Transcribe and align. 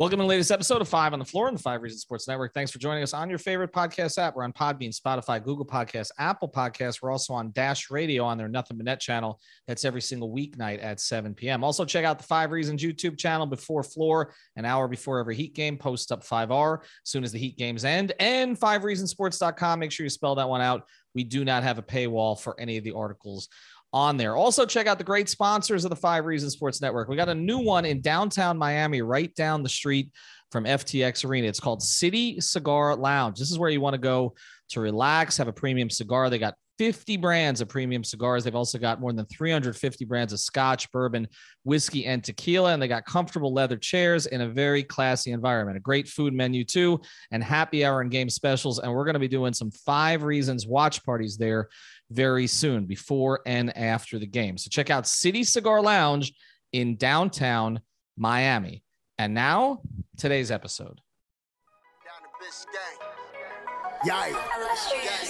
Welcome 0.00 0.18
to 0.20 0.22
the 0.22 0.28
latest 0.28 0.50
episode 0.50 0.80
of 0.80 0.88
Five 0.88 1.12
on 1.12 1.18
the 1.18 1.26
Floor 1.26 1.48
on 1.48 1.52
the 1.52 1.60
Five 1.60 1.82
Reasons 1.82 2.00
Sports 2.00 2.26
Network. 2.26 2.54
Thanks 2.54 2.70
for 2.70 2.78
joining 2.78 3.02
us 3.02 3.12
on 3.12 3.28
your 3.28 3.38
favorite 3.38 3.70
podcast 3.70 4.16
app. 4.16 4.34
We're 4.34 4.44
on 4.44 4.52
Podbean, 4.54 4.98
Spotify, 4.98 5.44
Google 5.44 5.66
Podcasts, 5.66 6.10
Apple 6.18 6.48
Podcasts. 6.48 7.02
We're 7.02 7.10
also 7.10 7.34
on 7.34 7.52
Dash 7.52 7.90
Radio 7.90 8.24
on 8.24 8.38
their 8.38 8.48
Nothing 8.48 8.78
But 8.78 8.86
Net 8.86 8.98
channel. 8.98 9.38
That's 9.66 9.84
every 9.84 10.00
single 10.00 10.34
weeknight 10.34 10.82
at 10.82 11.00
7 11.00 11.34
p.m. 11.34 11.62
Also, 11.62 11.84
check 11.84 12.06
out 12.06 12.16
the 12.16 12.24
Five 12.24 12.50
Reasons 12.50 12.82
YouTube 12.82 13.18
channel 13.18 13.44
before 13.44 13.82
floor, 13.82 14.32
an 14.56 14.64
hour 14.64 14.88
before 14.88 15.18
every 15.18 15.36
Heat 15.36 15.54
game. 15.54 15.76
Post 15.76 16.12
up 16.12 16.24
5R 16.24 16.78
as 16.80 16.88
soon 17.04 17.22
as 17.22 17.32
the 17.32 17.38
Heat 17.38 17.58
games 17.58 17.84
end. 17.84 18.14
And 18.20 18.58
fivereasonsports.com. 18.58 19.80
Make 19.80 19.92
sure 19.92 20.04
you 20.04 20.10
spell 20.10 20.36
that 20.36 20.48
one 20.48 20.62
out. 20.62 20.84
We 21.14 21.24
do 21.24 21.44
not 21.44 21.62
have 21.62 21.76
a 21.76 21.82
paywall 21.82 22.40
for 22.40 22.58
any 22.58 22.78
of 22.78 22.84
the 22.84 22.92
articles 22.92 23.50
on 23.92 24.16
there. 24.16 24.36
Also, 24.36 24.64
check 24.64 24.86
out 24.86 24.98
the 24.98 25.04
great 25.04 25.28
sponsors 25.28 25.84
of 25.84 25.90
the 25.90 25.96
Five 25.96 26.24
Reasons 26.24 26.52
Sports 26.52 26.80
Network. 26.80 27.08
We 27.08 27.16
got 27.16 27.28
a 27.28 27.34
new 27.34 27.58
one 27.58 27.84
in 27.84 28.00
downtown 28.00 28.56
Miami, 28.56 29.02
right 29.02 29.34
down 29.34 29.62
the 29.62 29.68
street 29.68 30.10
from 30.50 30.64
FTX 30.64 31.24
Arena. 31.24 31.48
It's 31.48 31.60
called 31.60 31.82
City 31.82 32.40
Cigar 32.40 32.96
Lounge. 32.96 33.38
This 33.38 33.50
is 33.50 33.58
where 33.58 33.70
you 33.70 33.80
want 33.80 33.94
to 33.94 34.00
go 34.00 34.34
to 34.70 34.80
relax, 34.80 35.36
have 35.36 35.48
a 35.48 35.52
premium 35.52 35.90
cigar. 35.90 36.30
They 36.30 36.38
got 36.38 36.54
50 36.80 37.18
brands 37.18 37.60
of 37.60 37.68
premium 37.68 38.02
cigars. 38.02 38.42
They've 38.42 38.54
also 38.54 38.78
got 38.78 39.02
more 39.02 39.12
than 39.12 39.26
350 39.26 40.06
brands 40.06 40.32
of 40.32 40.40
scotch, 40.40 40.90
bourbon, 40.92 41.28
whiskey, 41.62 42.06
and 42.06 42.24
tequila. 42.24 42.72
And 42.72 42.80
they 42.80 42.88
got 42.88 43.04
comfortable 43.04 43.52
leather 43.52 43.76
chairs 43.76 44.24
in 44.24 44.40
a 44.40 44.48
very 44.48 44.82
classy 44.82 45.32
environment. 45.32 45.76
A 45.76 45.80
great 45.80 46.08
food 46.08 46.32
menu, 46.32 46.64
too, 46.64 47.02
and 47.32 47.44
happy 47.44 47.84
hour 47.84 48.00
and 48.00 48.10
game 48.10 48.30
specials. 48.30 48.78
And 48.78 48.90
we're 48.94 49.04
going 49.04 49.12
to 49.12 49.20
be 49.20 49.28
doing 49.28 49.52
some 49.52 49.70
five 49.70 50.22
reasons 50.22 50.66
watch 50.66 51.04
parties 51.04 51.36
there 51.36 51.68
very 52.10 52.46
soon, 52.46 52.86
before 52.86 53.40
and 53.46 53.76
after 53.76 54.18
the 54.18 54.26
game. 54.26 54.58
So 54.58 54.68
check 54.68 54.90
out 54.90 55.06
City 55.06 55.44
Cigar 55.44 55.80
Lounge 55.80 56.32
in 56.72 56.96
downtown 56.96 57.80
Miami. 58.16 58.82
And 59.18 59.34
now, 59.34 59.82
today's 60.16 60.50
episode. 60.50 61.00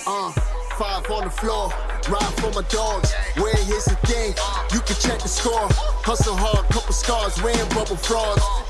Uh, 0.06 0.30
five 0.78 1.10
on 1.10 1.24
the 1.24 1.30
floor, 1.30 1.72
ride 2.08 2.34
for 2.38 2.52
my 2.52 2.66
dogs. 2.68 3.12
Where 3.36 3.56
here's 3.56 3.84
the 3.84 3.96
thing, 4.06 4.34
you 4.72 4.80
can 4.80 4.96
check 4.96 5.20
the 5.20 5.28
score. 5.28 5.68
Hustle 6.04 6.36
hard, 6.36 6.66
couple 6.70 6.92
scars, 6.92 7.42
wearing 7.42 7.68
bubble. 7.70 7.90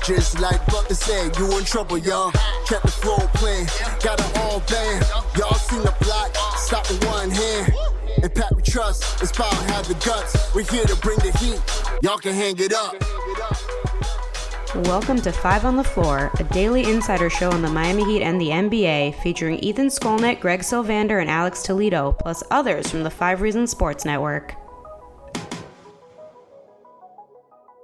Just 0.03 0.39
like 0.39 0.59
said, 1.01 1.37
you 1.37 1.57
in 1.57 1.63
trouble, 1.63 1.97
y'all. 1.97 2.31
Kept 2.67 2.83
the 2.83 2.91
floor 2.91 3.19
playing, 3.35 3.65
got 4.03 4.19
it 4.19 4.37
all 4.39 4.59
band. 4.61 5.05
Y'all 5.37 5.53
seen 5.55 5.81
the 5.81 5.95
block, 6.01 6.35
stop 6.57 6.87
with 6.89 7.03
one 7.05 7.29
hand. 7.29 7.73
And 8.23 8.35
Pat 8.35 8.55
we 8.55 8.61
trust, 8.61 9.19
inspire 9.19 9.51
have 9.71 9.87
the 9.87 9.95
guts. 10.05 10.53
We're 10.53 10.63
here 10.63 10.85
to 10.85 10.95
bring 10.97 11.17
the 11.19 11.35
heat, 11.39 11.59
y'all 12.03 12.19
can 12.19 12.33
hang 12.33 12.55
it 12.59 12.71
up. 12.71 12.93
Welcome 14.85 15.19
to 15.21 15.31
Five 15.31 15.65
on 15.65 15.75
the 15.75 15.83
Floor, 15.83 16.31
a 16.39 16.43
daily 16.43 16.83
insider 16.83 17.31
show 17.31 17.49
on 17.49 17.63
the 17.63 17.69
Miami 17.69 18.05
Heat 18.05 18.21
and 18.21 18.39
the 18.39 18.49
NBA, 18.49 19.23
featuring 19.23 19.57
Ethan 19.59 19.87
Skolnick, 19.87 20.39
Greg 20.39 20.59
Sylvander, 20.59 21.19
and 21.19 21.31
Alex 21.31 21.63
Toledo, 21.63 22.11
plus 22.11 22.43
others 22.51 22.91
from 22.91 23.01
the 23.01 23.09
Five 23.09 23.41
Reasons 23.41 23.71
Sports 23.71 24.05
Network. 24.05 24.53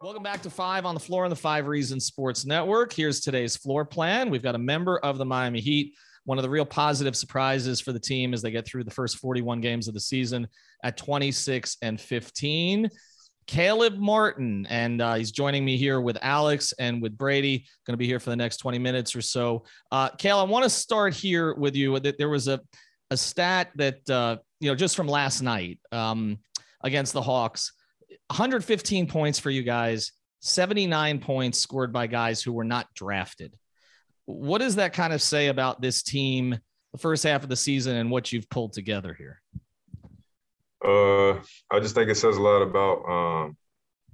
Welcome 0.04 0.22
back 0.22 0.44
to 0.44 0.52
Five 0.52 0.86
on 0.86 0.94
the 0.94 1.00
Floor 1.00 1.24
on 1.24 1.32
the 1.32 1.36
Five 1.36 1.66
Reasons 1.66 2.06
Sports 2.06 2.46
Network. 2.46 2.94
Here's 2.94 3.22
today's 3.22 3.58
floor 3.58 3.86
plan. 3.86 4.30
We've 4.30 4.44
got 4.44 4.54
a 4.54 4.60
member 4.60 5.00
of 5.00 5.18
the 5.18 5.26
Miami 5.26 5.62
Heat. 5.62 5.96
One 6.28 6.38
of 6.38 6.42
the 6.42 6.50
real 6.50 6.66
positive 6.66 7.16
surprises 7.16 7.80
for 7.80 7.94
the 7.94 8.00
team 8.02 8.34
as 8.34 8.42
they 8.42 8.52
get 8.52 8.68
through 8.68 8.84
the 8.84 8.92
first 8.92 9.18
41 9.20 9.62
games 9.62 9.88
of 9.88 9.94
the 9.94 10.00
season 10.02 10.46
at 10.84 10.98
26 10.98 11.78
and 11.82 12.00
15. 12.00 12.90
Caleb 13.46 13.98
Martin, 13.98 14.68
and 14.70 15.02
uh, 15.02 15.14
he's 15.14 15.32
joining 15.32 15.64
me 15.64 15.78
here 15.78 16.02
with 16.02 16.18
Alex 16.22 16.74
and 16.80 17.02
with 17.02 17.18
Brady. 17.18 17.66
Going 17.86 17.94
to 17.94 17.98
be 17.98 18.06
here 18.06 18.20
for 18.20 18.30
the 18.30 18.36
next 18.36 18.58
20 18.58 18.78
minutes 18.78 19.16
or 19.16 19.22
so. 19.22 19.64
Uh, 19.90 20.10
I 20.22 20.44
want 20.44 20.66
to 20.66 20.70
start 20.70 21.14
here 21.14 21.54
with 21.54 21.78
you. 21.78 21.98
There 21.98 22.28
was 22.28 22.50
a, 22.50 22.60
a 23.10 23.16
stat 23.16 23.70
that, 23.76 24.10
uh, 24.10 24.36
you 24.60 24.70
know, 24.70 24.76
just 24.76 24.98
from 24.98 25.08
last 25.08 25.42
night 25.42 25.80
um, 25.94 26.40
against 26.84 27.14
the 27.14 27.22
Hawks 27.22 27.72
115 28.32 29.08
points 29.08 29.40
for 29.40 29.50
you 29.50 29.64
guys, 29.64 30.12
79 30.42 31.20
points 31.20 31.58
scored 31.58 31.94
by 31.94 32.08
guys 32.08 32.44
who 32.44 32.52
were 32.52 32.66
not 32.66 32.94
drafted. 32.94 33.54
What 34.28 34.60
does 34.60 34.76
that 34.76 34.92
kind 34.92 35.14
of 35.14 35.22
say 35.22 35.48
about 35.48 35.82
this 35.82 36.04
team, 36.04 36.60
the 36.92 36.98
first 37.00 37.24
half 37.24 37.44
of 37.44 37.50
the 37.50 37.56
season, 37.56 37.96
and 37.96 38.12
what 38.12 38.32
you've 38.32 38.50
pulled 38.50 38.74
together 38.74 39.16
here? 39.18 39.42
Uh, 40.84 41.40
I 41.72 41.80
just 41.80 41.96
think 41.96 42.10
it 42.10 42.16
says 42.16 42.36
a 42.36 42.42
lot 42.42 42.62
about, 42.62 43.04
um, 43.10 43.58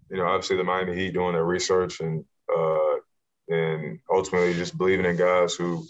you 0.10 0.18
know, 0.18 0.28
obviously 0.28 0.56
the 0.56 0.64
Miami 0.64 0.96
Heat 0.96 1.14
doing 1.14 1.34
their 1.34 1.44
research 1.44 2.00
and 2.00 2.24
uh, 2.56 2.96
and 3.50 4.00
ultimately 4.10 4.54
just 4.54 4.78
believing 4.78 5.06
in 5.06 5.18
guys 5.18 5.56
who, 5.56 5.84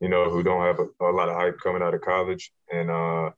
you 0.00 0.08
know, 0.08 0.30
who 0.30 0.42
don't 0.42 0.62
have 0.62 0.78
a, 0.80 1.04
a 1.04 1.12
lot 1.12 1.28
of 1.28 1.36
hype 1.36 1.58
coming 1.62 1.82
out 1.82 1.94
of 1.94 2.00
college, 2.00 2.50
and 2.72 2.90
uh, 2.90 3.30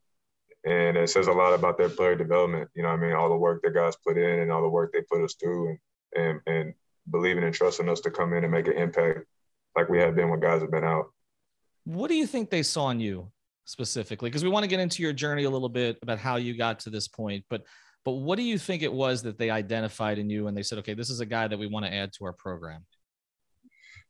and 0.64 0.96
it 0.96 1.10
says 1.10 1.26
a 1.26 1.32
lot 1.32 1.52
about 1.52 1.78
their 1.78 1.88
player 1.88 2.14
development. 2.14 2.70
You 2.76 2.84
know, 2.84 2.90
I 2.90 2.96
mean, 2.96 3.12
all 3.12 3.28
the 3.28 3.36
work 3.36 3.62
that 3.62 3.74
guys 3.74 3.96
put 4.06 4.16
in 4.16 4.38
and 4.38 4.52
all 4.52 4.62
the 4.62 4.68
work 4.68 4.92
they 4.92 5.02
put 5.02 5.24
us 5.24 5.34
through, 5.34 5.68
and 5.68 5.78
and 6.14 6.40
and 6.46 6.74
believing 7.10 7.42
and 7.42 7.52
trusting 7.52 7.88
us 7.88 8.00
to 8.02 8.10
come 8.10 8.32
in 8.32 8.44
and 8.44 8.52
make 8.52 8.68
an 8.68 8.74
impact 8.74 9.26
like 9.76 9.88
we 9.88 9.98
have 9.98 10.14
been 10.14 10.28
when 10.28 10.40
guys 10.40 10.60
have 10.60 10.70
been 10.70 10.84
out. 10.84 11.06
What 11.84 12.08
do 12.08 12.14
you 12.14 12.26
think 12.26 12.50
they 12.50 12.62
saw 12.62 12.90
in 12.90 13.00
you 13.00 13.30
specifically? 13.64 14.30
Because 14.30 14.44
we 14.44 14.50
want 14.50 14.64
to 14.64 14.68
get 14.68 14.80
into 14.80 15.02
your 15.02 15.12
journey 15.12 15.44
a 15.44 15.50
little 15.50 15.68
bit 15.68 15.98
about 16.02 16.18
how 16.18 16.36
you 16.36 16.56
got 16.56 16.80
to 16.80 16.90
this 16.90 17.08
point 17.08 17.44
but 17.48 17.62
but 18.04 18.12
what 18.12 18.36
do 18.36 18.42
you 18.42 18.58
think 18.58 18.82
it 18.82 18.92
was 18.92 19.22
that 19.22 19.38
they 19.38 19.50
identified 19.50 20.18
in 20.18 20.28
you 20.28 20.46
and 20.46 20.56
they 20.56 20.62
said 20.62 20.78
okay 20.78 20.94
this 20.94 21.10
is 21.10 21.20
a 21.20 21.26
guy 21.26 21.46
that 21.48 21.58
we 21.58 21.66
want 21.66 21.84
to 21.84 21.92
add 21.92 22.12
to 22.12 22.24
our 22.24 22.32
program 22.32 22.84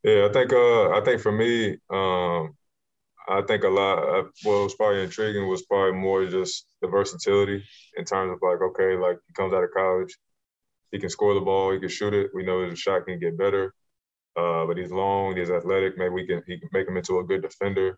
yeah 0.03 0.27
i 0.29 0.31
think 0.31 0.51
uh 0.53 0.91
i 0.91 1.01
think 1.03 1.21
for 1.21 1.31
me 1.31 1.77
um 1.89 2.55
i 3.29 3.41
think 3.47 3.63
a 3.63 3.69
lot 3.69 3.99
uh, 3.99 4.23
what 4.43 4.63
was 4.63 4.75
probably 4.75 5.03
intriguing 5.03 5.47
was 5.47 5.63
probably 5.63 5.97
more 5.97 6.25
just 6.25 6.65
the 6.81 6.87
versatility 6.87 7.63
in 7.97 8.05
terms 8.05 8.31
of 8.31 8.39
like 8.41 8.61
okay 8.61 8.95
like 8.95 9.17
he 9.27 9.33
comes 9.33 9.53
out 9.53 9.63
of 9.63 9.69
college 9.75 10.15
he 10.91 10.99
can 10.99 11.09
score 11.09 11.33
the 11.33 11.41
ball 11.41 11.71
he 11.71 11.79
can 11.79 11.89
shoot 11.89 12.13
it 12.13 12.29
we 12.33 12.43
know 12.43 12.67
his 12.67 12.79
shot 12.79 13.05
can 13.05 13.19
get 13.19 13.37
better 13.37 13.73
uh, 14.35 14.65
but 14.65 14.77
he's 14.77 14.91
long, 14.91 15.37
he's 15.37 15.49
athletic. 15.49 15.97
Maybe 15.97 16.09
we 16.09 16.27
can 16.27 16.41
he 16.47 16.59
can 16.59 16.69
make 16.73 16.87
him 16.87 16.97
into 16.97 17.19
a 17.19 17.23
good 17.23 17.41
defender 17.41 17.97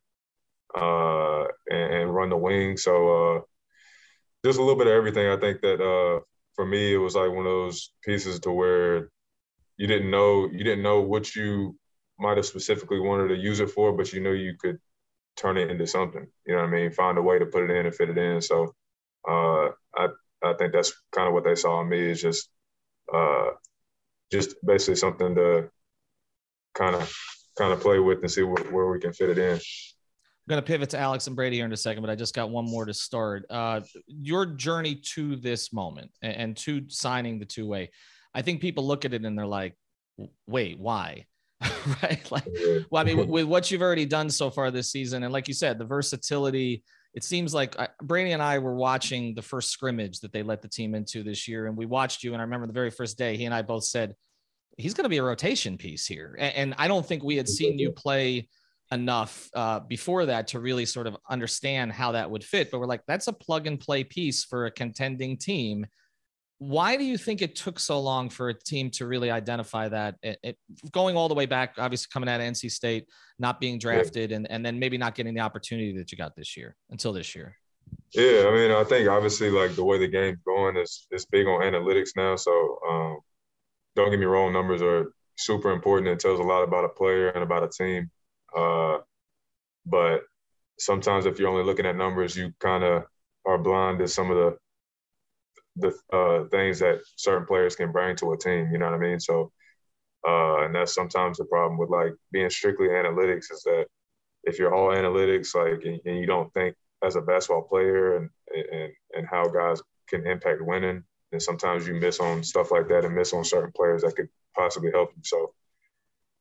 uh, 0.75 1.43
and, 1.69 1.93
and, 1.93 2.15
run 2.15 2.29
the 2.29 2.37
wing. 2.37 2.77
So 2.77 3.37
uh, 3.37 3.41
just 4.43 4.59
a 4.59 4.61
little 4.61 4.77
bit 4.77 4.87
of 4.87 4.93
everything. 4.93 5.27
I 5.27 5.37
think 5.37 5.61
that 5.61 5.81
uh, 5.81 6.21
for 6.55 6.65
me, 6.65 6.93
it 6.93 6.97
was 6.97 7.15
like 7.15 7.29
one 7.29 7.45
of 7.45 7.45
those 7.45 7.91
pieces 8.03 8.39
to 8.41 8.51
where 8.51 9.09
you 9.77 9.87
didn't 9.87 10.11
know 10.11 10.49
you 10.51 10.63
didn't 10.63 10.83
know 10.83 11.01
what 11.01 11.35
you 11.35 11.77
might 12.19 12.37
have 12.37 12.45
specifically 12.45 12.99
wanted 12.99 13.29
to 13.29 13.35
use 13.35 13.59
it 13.59 13.69
for, 13.69 13.93
but 13.93 14.11
you 14.13 14.21
knew 14.21 14.33
you 14.33 14.55
could 14.59 14.77
turn 15.37 15.57
it 15.57 15.69
into 15.69 15.87
something. 15.87 16.27
You 16.45 16.55
know 16.55 16.61
what 16.61 16.69
I 16.69 16.71
mean? 16.71 16.91
Find 16.91 17.17
a 17.17 17.21
way 17.21 17.39
to 17.39 17.45
put 17.45 17.69
it 17.69 17.75
in 17.75 17.85
and 17.85 17.95
fit 17.95 18.09
it 18.09 18.17
in. 18.17 18.41
So 18.41 18.73
uh, 19.27 19.69
I 19.95 20.07
I 20.43 20.53
think 20.57 20.73
that's 20.73 20.93
kind 21.13 21.27
of 21.27 21.33
what 21.33 21.43
they 21.43 21.55
saw 21.55 21.81
in 21.81 21.89
me 21.89 21.99
is 21.99 22.21
just 22.21 22.49
uh, 23.13 23.51
just 24.31 24.55
basically 24.65 24.95
something 24.95 25.35
to 25.35 25.69
kind 26.75 26.95
of 26.95 27.13
kind 27.57 27.73
of 27.73 27.79
play 27.79 27.99
with 27.99 28.19
and 28.19 28.29
see 28.29 28.43
where, 28.43 28.63
where 28.65 28.87
we 28.87 28.99
can 28.99 29.13
fit 29.13 29.29
it 29.29 29.37
in. 29.37 29.53
I'm 29.53 30.49
going 30.49 30.61
to 30.61 30.67
pivot 30.67 30.91
to 30.91 30.99
Alex 30.99 31.25
and 31.25 31.35
Brady 31.35 31.55
here 31.55 31.65
in 31.65 31.73
a 31.73 31.77
second, 31.77 32.03
but 32.03 32.09
I 32.11 32.15
just 32.15 32.35
got 32.35 32.51
one 32.51 32.65
more 32.65 32.85
to 32.85 32.93
start. 32.93 33.45
Uh, 33.49 33.81
your 34.07 34.45
journey 34.45 34.95
to 35.13 35.35
this 35.37 35.73
moment 35.73 36.11
and, 36.21 36.35
and 36.35 36.57
to 36.57 36.83
signing 36.87 37.39
the 37.39 37.45
two 37.45 37.65
way. 37.65 37.89
I 38.33 38.43
think 38.43 38.61
people 38.61 38.85
look 38.85 39.05
at 39.05 39.13
it 39.13 39.25
and 39.25 39.37
they're 39.37 39.47
like, 39.47 39.75
wait, 40.45 40.77
why? 40.77 41.25
right? 42.03 42.31
Like, 42.31 42.45
well, 42.91 43.01
I 43.01 43.03
mean, 43.03 43.17
with, 43.17 43.29
with, 43.29 43.45
what 43.45 43.71
you've 43.71 43.81
already 43.81 44.05
done 44.05 44.29
so 44.29 44.49
far 44.49 44.69
this 44.69 44.91
season, 44.91 45.23
and 45.23 45.33
like 45.33 45.47
you 45.47 45.53
said, 45.53 45.79
the 45.79 45.85
versatility, 45.85 46.83
it 47.13 47.23
seems 47.23 47.53
like 47.53 47.79
I, 47.79 47.87
Brady 48.03 48.33
and 48.33 48.41
I 48.41 48.59
were 48.59 48.75
watching 48.75 49.33
the 49.33 49.41
first 49.41 49.71
scrimmage 49.71 50.19
that 50.19 50.31
they 50.33 50.43
let 50.43 50.61
the 50.61 50.67
team 50.67 50.93
into 50.93 51.23
this 51.23 51.47
year, 51.47 51.67
and 51.67 51.77
we 51.77 51.85
watched 51.85 52.23
you. 52.23 52.33
And 52.33 52.41
I 52.41 52.43
remember 52.43 52.67
the 52.67 52.73
very 52.73 52.91
first 52.91 53.17
day, 53.17 53.37
he 53.37 53.45
and 53.45 53.53
I 53.53 53.61
both 53.61 53.85
said, 53.85 54.15
he's 54.77 54.93
going 54.93 55.03
to 55.03 55.09
be 55.09 55.17
a 55.17 55.23
rotation 55.23 55.77
piece 55.77 56.05
here. 56.05 56.35
And, 56.39 56.55
and, 56.55 56.75
I 56.77 56.87
don't 56.87 57.05
think 57.05 57.23
we 57.23 57.37
had 57.37 57.47
seen 57.47 57.79
you 57.79 57.91
play 57.91 58.49
enough 58.91 59.49
uh, 59.55 59.79
before 59.79 60.25
that 60.27 60.47
to 60.47 60.59
really 60.59 60.85
sort 60.85 61.07
of 61.07 61.17
understand 61.29 61.91
how 61.91 62.11
that 62.11 62.29
would 62.29 62.43
fit. 62.43 62.71
But 62.71 62.79
we're 62.79 62.85
like, 62.85 63.03
that's 63.07 63.27
a 63.27 63.33
plug 63.33 63.67
and 63.67 63.79
play 63.79 64.03
piece 64.03 64.43
for 64.43 64.65
a 64.65 64.71
contending 64.71 65.37
team. 65.37 65.85
Why 66.57 66.95
do 66.95 67.03
you 67.03 67.17
think 67.17 67.41
it 67.41 67.55
took 67.55 67.79
so 67.79 67.99
long 67.99 68.29
for 68.29 68.49
a 68.49 68.53
team 68.53 68.89
to 68.91 69.05
really 69.05 69.29
identify 69.29 69.89
that? 69.89 70.15
It, 70.23 70.39
it, 70.43 70.57
going 70.91 71.17
all 71.17 71.27
the 71.27 71.35
way 71.35 71.45
back, 71.45 71.75
obviously 71.77 72.07
coming 72.13 72.29
out 72.29 72.39
of 72.39 72.47
NC 72.47 72.71
State, 72.71 73.09
not 73.39 73.59
being 73.59 73.77
drafted, 73.77 74.31
and, 74.31 74.49
and 74.49 74.65
then 74.65 74.79
maybe 74.79 74.97
not 74.97 75.15
getting 75.15 75.33
the 75.33 75.41
opportunity 75.41 75.97
that 75.97 76.11
you 76.11 76.17
got 76.17 76.35
this 76.35 76.55
year 76.55 76.75
until 76.91 77.11
this 77.11 77.35
year. 77.35 77.57
Yeah, 78.13 78.45
I 78.47 78.51
mean, 78.53 78.71
I 78.71 78.83
think 78.85 79.09
obviously 79.09 79.49
like 79.49 79.75
the 79.75 79.83
way 79.83 79.97
the 79.97 80.07
game's 80.07 80.39
going 80.45 80.77
is 80.77 81.07
is 81.11 81.25
big 81.25 81.47
on 81.47 81.61
analytics 81.61 82.11
now. 82.15 82.37
So 82.37 82.79
um, 82.89 83.19
don't 83.95 84.09
get 84.11 84.19
me 84.19 84.25
wrong, 84.25 84.53
numbers 84.53 84.81
are 84.81 85.11
super 85.37 85.71
important. 85.71 86.09
It 86.09 86.19
tells 86.19 86.39
a 86.39 86.43
lot 86.43 86.63
about 86.63 86.85
a 86.85 86.89
player 86.89 87.29
and 87.29 87.43
about 87.43 87.63
a 87.63 87.69
team. 87.69 88.11
Uh, 88.55 88.99
but 89.85 90.21
sometimes 90.79 91.25
if 91.25 91.39
you're 91.39 91.49
only 91.49 91.63
looking 91.63 91.85
at 91.85 91.95
numbers, 91.95 92.35
you 92.35 92.53
kind 92.59 92.83
of 92.83 93.03
are 93.45 93.57
blind 93.57 93.99
to 93.99 94.07
some 94.07 94.31
of 94.31 94.37
the 94.37 94.57
the 95.77 95.93
uh, 96.13 96.47
things 96.49 96.79
that 96.79 97.01
certain 97.17 97.45
players 97.45 97.75
can 97.75 97.91
bring 97.91 98.15
to 98.17 98.31
a 98.31 98.37
team. 98.37 98.69
You 98.71 98.77
know 98.77 98.85
what 98.85 98.95
I 98.95 98.97
mean? 98.97 99.19
So, 99.19 99.51
uh, 100.27 100.65
and 100.65 100.75
that's 100.75 100.93
sometimes 100.95 101.37
the 101.37 101.45
problem 101.45 101.77
with 101.77 101.89
like 101.89 102.13
being 102.31 102.49
strictly 102.49 102.87
analytics 102.87 103.51
is 103.51 103.63
that 103.65 103.85
if 104.43 104.59
you're 104.59 104.73
all 104.73 104.89
analytics, 104.89 105.55
like, 105.55 105.85
and, 105.85 105.99
and 106.05 106.19
you 106.19 106.25
don't 106.25 106.53
think 106.53 106.75
as 107.03 107.15
a 107.15 107.21
basketball 107.21 107.63
player 107.63 108.17
and 108.17 108.29
and 108.53 108.91
and 109.15 109.27
how 109.29 109.47
guys 109.47 109.81
can 110.09 110.25
impact 110.27 110.61
winning, 110.61 111.03
and 111.35 111.43
sometimes 111.43 111.85
you 111.85 111.93
miss 111.93 112.21
on 112.21 112.43
stuff 112.43 112.71
like 112.71 112.87
that 112.87 113.03
and 113.03 113.13
miss 113.13 113.33
on 113.33 113.43
certain 113.43 113.73
players 113.75 114.03
that 114.03 114.15
could 114.15 114.29
possibly 114.55 114.89
help 114.89 115.11
you. 115.15 115.21
So 115.23 115.53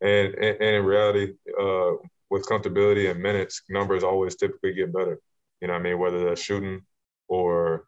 and, 0.01 0.35
and, 0.35 0.57
and 0.61 0.77
in 0.77 0.85
reality, 0.85 1.35
uh, 1.61 1.93
with 2.31 2.47
comfortability 2.47 3.11
and 3.11 3.21
minutes, 3.21 3.63
numbers 3.69 4.05
always 4.05 4.37
typically 4.37 4.73
get 4.75 4.93
better. 4.93 5.19
You 5.61 5.69
know 5.69 5.75
I 5.75 5.79
mean? 5.81 5.99
Whether 5.99 6.25
that's 6.25 6.41
shooting 6.41 6.83
or 7.27 7.87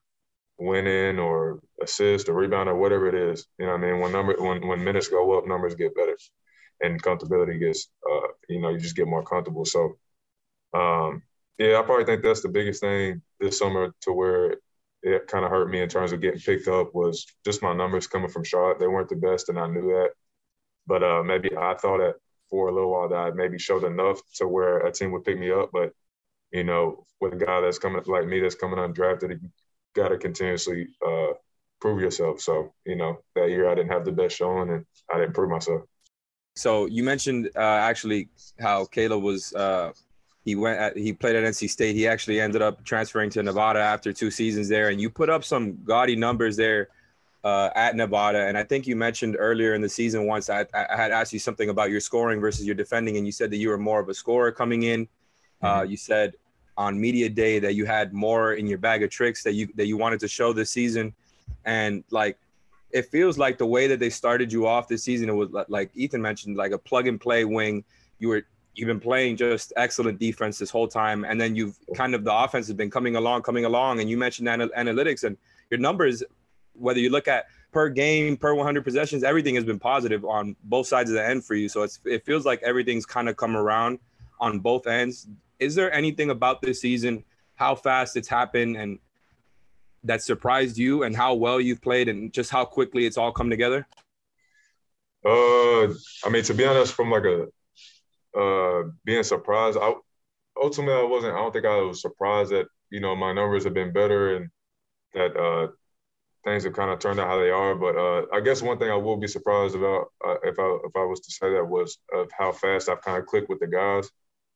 winning 0.58 1.20
or 1.20 1.60
assist 1.80 2.28
or 2.28 2.34
rebound 2.34 2.68
or 2.68 2.76
whatever 2.76 3.06
it 3.06 3.14
is. 3.14 3.46
You 3.58 3.66
know 3.66 3.74
I 3.74 3.76
mean? 3.76 4.00
When 4.00 4.12
number 4.12 4.34
when 4.38 4.66
when 4.66 4.82
minutes 4.82 5.08
go 5.08 5.38
up, 5.38 5.46
numbers 5.46 5.74
get 5.76 5.94
better. 5.94 6.16
And 6.80 7.02
comfortability 7.02 7.60
gets 7.60 7.88
uh, 8.10 8.28
you 8.48 8.60
know, 8.60 8.70
you 8.70 8.78
just 8.78 8.96
get 8.96 9.06
more 9.06 9.24
comfortable. 9.24 9.64
So 9.64 9.96
um, 10.74 11.22
yeah, 11.58 11.78
I 11.78 11.82
probably 11.82 12.04
think 12.04 12.22
that's 12.22 12.42
the 12.42 12.48
biggest 12.48 12.80
thing 12.80 13.22
this 13.40 13.58
summer 13.58 13.92
to 14.02 14.12
where 14.12 14.56
it 15.06 15.28
kind 15.28 15.44
of 15.44 15.50
hurt 15.52 15.70
me 15.70 15.80
in 15.80 15.88
terms 15.88 16.12
of 16.12 16.20
getting 16.20 16.40
picked 16.40 16.66
up 16.66 16.92
was 16.94 17.26
just 17.44 17.62
my 17.62 17.72
numbers 17.72 18.08
coming 18.08 18.28
from 18.28 18.42
Charlotte. 18.42 18.80
They 18.80 18.88
weren't 18.88 19.08
the 19.08 19.16
best, 19.16 19.48
and 19.48 19.58
I 19.58 19.68
knew 19.68 19.82
that. 19.82 20.10
But 20.86 21.04
uh, 21.04 21.22
maybe 21.22 21.50
I 21.56 21.74
thought 21.74 21.98
that 21.98 22.16
for 22.50 22.68
a 22.68 22.74
little 22.74 22.90
while 22.90 23.08
that 23.08 23.16
I 23.16 23.30
maybe 23.30 23.58
showed 23.58 23.84
enough 23.84 24.20
to 24.36 24.48
where 24.48 24.78
a 24.78 24.90
team 24.92 25.12
would 25.12 25.24
pick 25.24 25.38
me 25.38 25.52
up. 25.52 25.70
But 25.72 25.92
you 26.50 26.64
know, 26.64 27.06
with 27.20 27.34
a 27.34 27.36
guy 27.36 27.60
that's 27.60 27.78
coming 27.78 28.02
like 28.06 28.26
me 28.26 28.40
that's 28.40 28.56
coming 28.56 28.78
undrafted, 28.80 29.40
you 29.40 29.50
got 29.94 30.08
to 30.08 30.18
continuously 30.18 30.88
uh, 31.06 31.34
prove 31.80 32.00
yourself. 32.00 32.40
So 32.40 32.72
you 32.84 32.96
know, 32.96 33.20
that 33.36 33.50
year 33.50 33.68
I 33.68 33.76
didn't 33.76 33.92
have 33.92 34.04
the 34.04 34.12
best 34.12 34.36
showing, 34.36 34.70
and 34.70 34.84
I 35.12 35.20
didn't 35.20 35.34
prove 35.34 35.50
myself. 35.50 35.82
So 36.56 36.86
you 36.86 37.04
mentioned 37.04 37.50
uh, 37.54 37.60
actually 37.60 38.28
how 38.58 38.86
Caleb 38.86 39.22
was. 39.22 39.54
Uh, 40.46 40.50
he 40.50 40.54
went. 40.54 40.78
At, 40.78 40.96
he 40.96 41.12
played 41.12 41.36
at 41.36 41.44
NC 41.44 41.68
State. 41.68 41.96
He 41.96 42.06
actually 42.06 42.40
ended 42.40 42.62
up 42.62 42.84
transferring 42.84 43.30
to 43.30 43.42
Nevada 43.42 43.80
after 43.80 44.12
two 44.12 44.30
seasons 44.30 44.68
there, 44.68 44.88
and 44.90 45.00
you 45.00 45.10
put 45.10 45.28
up 45.28 45.44
some 45.44 45.78
gaudy 45.84 46.16
numbers 46.16 46.56
there 46.56 46.88
uh, 47.44 47.70
at 47.74 47.96
Nevada. 47.96 48.46
And 48.46 48.56
I 48.56 48.62
think 48.62 48.86
you 48.86 48.96
mentioned 48.96 49.36
earlier 49.38 49.74
in 49.74 49.82
the 49.82 49.88
season 49.88 50.26
once 50.26 50.50
I, 50.50 50.66
I, 50.74 50.96
had 50.96 51.12
asked 51.12 51.32
you 51.32 51.38
something 51.38 51.68
about 51.68 51.90
your 51.90 52.00
scoring 52.00 52.40
versus 52.40 52.64
your 52.64 52.74
defending, 52.74 53.16
and 53.16 53.26
you 53.26 53.32
said 53.32 53.50
that 53.50 53.58
you 53.58 53.68
were 53.68 53.78
more 53.78 54.00
of 54.00 54.08
a 54.08 54.14
scorer 54.14 54.52
coming 54.52 54.84
in. 54.84 55.08
Uh, 55.62 55.80
mm-hmm. 55.80 55.90
you 55.90 55.96
said 55.96 56.34
on 56.78 57.00
media 57.00 57.28
day 57.28 57.58
that 57.58 57.74
you 57.74 57.86
had 57.86 58.12
more 58.12 58.54
in 58.54 58.66
your 58.66 58.78
bag 58.78 59.02
of 59.02 59.10
tricks 59.10 59.42
that 59.42 59.54
you 59.54 59.68
that 59.76 59.86
you 59.86 59.96
wanted 59.96 60.20
to 60.20 60.28
show 60.28 60.52
this 60.52 60.70
season, 60.70 61.14
and 61.64 62.04
like 62.10 62.38
it 62.92 63.06
feels 63.06 63.36
like 63.36 63.58
the 63.58 63.66
way 63.66 63.86
that 63.86 63.98
they 63.98 64.10
started 64.10 64.52
you 64.52 64.66
off 64.66 64.86
this 64.86 65.02
season, 65.02 65.28
it 65.28 65.32
was 65.32 65.48
like 65.68 65.90
Ethan 65.94 66.22
mentioned, 66.22 66.56
like 66.56 66.72
a 66.72 66.78
plug 66.78 67.06
and 67.06 67.20
play 67.20 67.44
wing. 67.44 67.84
You 68.18 68.28
were 68.28 68.46
you've 68.76 68.86
been 68.86 69.00
playing 69.00 69.36
just 69.36 69.72
excellent 69.76 70.18
defense 70.20 70.58
this 70.58 70.70
whole 70.70 70.86
time, 70.86 71.24
and 71.24 71.40
then 71.40 71.56
you've 71.56 71.76
kind 71.94 72.14
of 72.14 72.22
the 72.22 72.32
offense 72.32 72.66
has 72.68 72.76
been 72.76 72.90
coming 72.90 73.16
along, 73.16 73.42
coming 73.42 73.64
along, 73.64 74.00
and 74.00 74.08
you 74.08 74.16
mentioned 74.16 74.48
anal- 74.48 74.68
analytics 74.76 75.24
and 75.24 75.36
your 75.70 75.80
numbers 75.80 76.22
whether 76.78 77.00
you 77.00 77.10
look 77.10 77.28
at 77.28 77.46
per 77.72 77.88
game, 77.88 78.36
per 78.36 78.54
100 78.54 78.84
possessions, 78.84 79.22
everything 79.22 79.54
has 79.54 79.64
been 79.64 79.78
positive 79.78 80.24
on 80.24 80.56
both 80.64 80.86
sides 80.86 81.10
of 81.10 81.14
the 81.14 81.26
end 81.26 81.44
for 81.44 81.54
you. 81.54 81.68
So 81.68 81.82
it's, 81.82 82.00
it 82.04 82.24
feels 82.24 82.44
like 82.44 82.62
everything's 82.62 83.06
kind 83.06 83.28
of 83.28 83.36
come 83.36 83.56
around 83.56 83.98
on 84.40 84.60
both 84.60 84.86
ends. 84.86 85.28
Is 85.58 85.74
there 85.74 85.92
anything 85.92 86.30
about 86.30 86.60
this 86.62 86.80
season, 86.80 87.24
how 87.54 87.74
fast 87.74 88.16
it's 88.16 88.28
happened, 88.28 88.76
and 88.76 88.98
that 90.04 90.22
surprised 90.22 90.78
you, 90.78 91.02
and 91.02 91.16
how 91.16 91.34
well 91.34 91.60
you've 91.60 91.80
played, 91.80 92.08
and 92.08 92.32
just 92.32 92.50
how 92.50 92.64
quickly 92.64 93.06
it's 93.06 93.16
all 93.16 93.32
come 93.32 93.50
together? 93.50 93.86
Uh, 95.24 95.86
I 96.24 96.28
mean, 96.30 96.44
to 96.44 96.54
be 96.54 96.64
honest, 96.64 96.92
from 96.92 97.10
like 97.10 97.24
a 97.24 97.48
uh 98.36 98.90
being 99.04 99.22
surprised, 99.22 99.78
I 99.80 99.94
ultimately 100.60 101.00
I 101.00 101.04
wasn't. 101.04 101.34
I 101.34 101.38
don't 101.38 101.52
think 101.52 101.66
I 101.66 101.80
was 101.80 102.02
surprised 102.02 102.52
that 102.52 102.66
you 102.90 103.00
know 103.00 103.16
my 103.16 103.32
numbers 103.32 103.64
have 103.64 103.74
been 103.74 103.92
better 103.92 104.36
and 104.36 104.50
that 105.14 105.36
uh 105.36 105.68
things 106.46 106.62
have 106.64 106.72
kind 106.72 106.90
of 106.90 107.00
turned 107.00 107.18
out 107.18 107.26
how 107.26 107.38
they 107.38 107.50
are. 107.50 107.74
But 107.74 107.96
uh, 107.96 108.26
I 108.32 108.40
guess 108.40 108.62
one 108.62 108.78
thing 108.78 108.90
I 108.90 108.94
will 108.94 109.16
be 109.16 109.26
surprised 109.26 109.74
about 109.74 110.06
uh, 110.26 110.36
if 110.44 110.58
I 110.58 110.78
if 110.84 110.96
I 110.96 111.04
was 111.04 111.20
to 111.20 111.32
say 111.32 111.52
that 111.52 111.68
was 111.68 111.98
of 112.14 112.30
how 112.36 112.52
fast 112.52 112.88
I've 112.88 113.02
kind 113.02 113.18
of 113.18 113.26
clicked 113.26 113.50
with 113.50 113.60
the 113.60 113.66
guys 113.66 114.06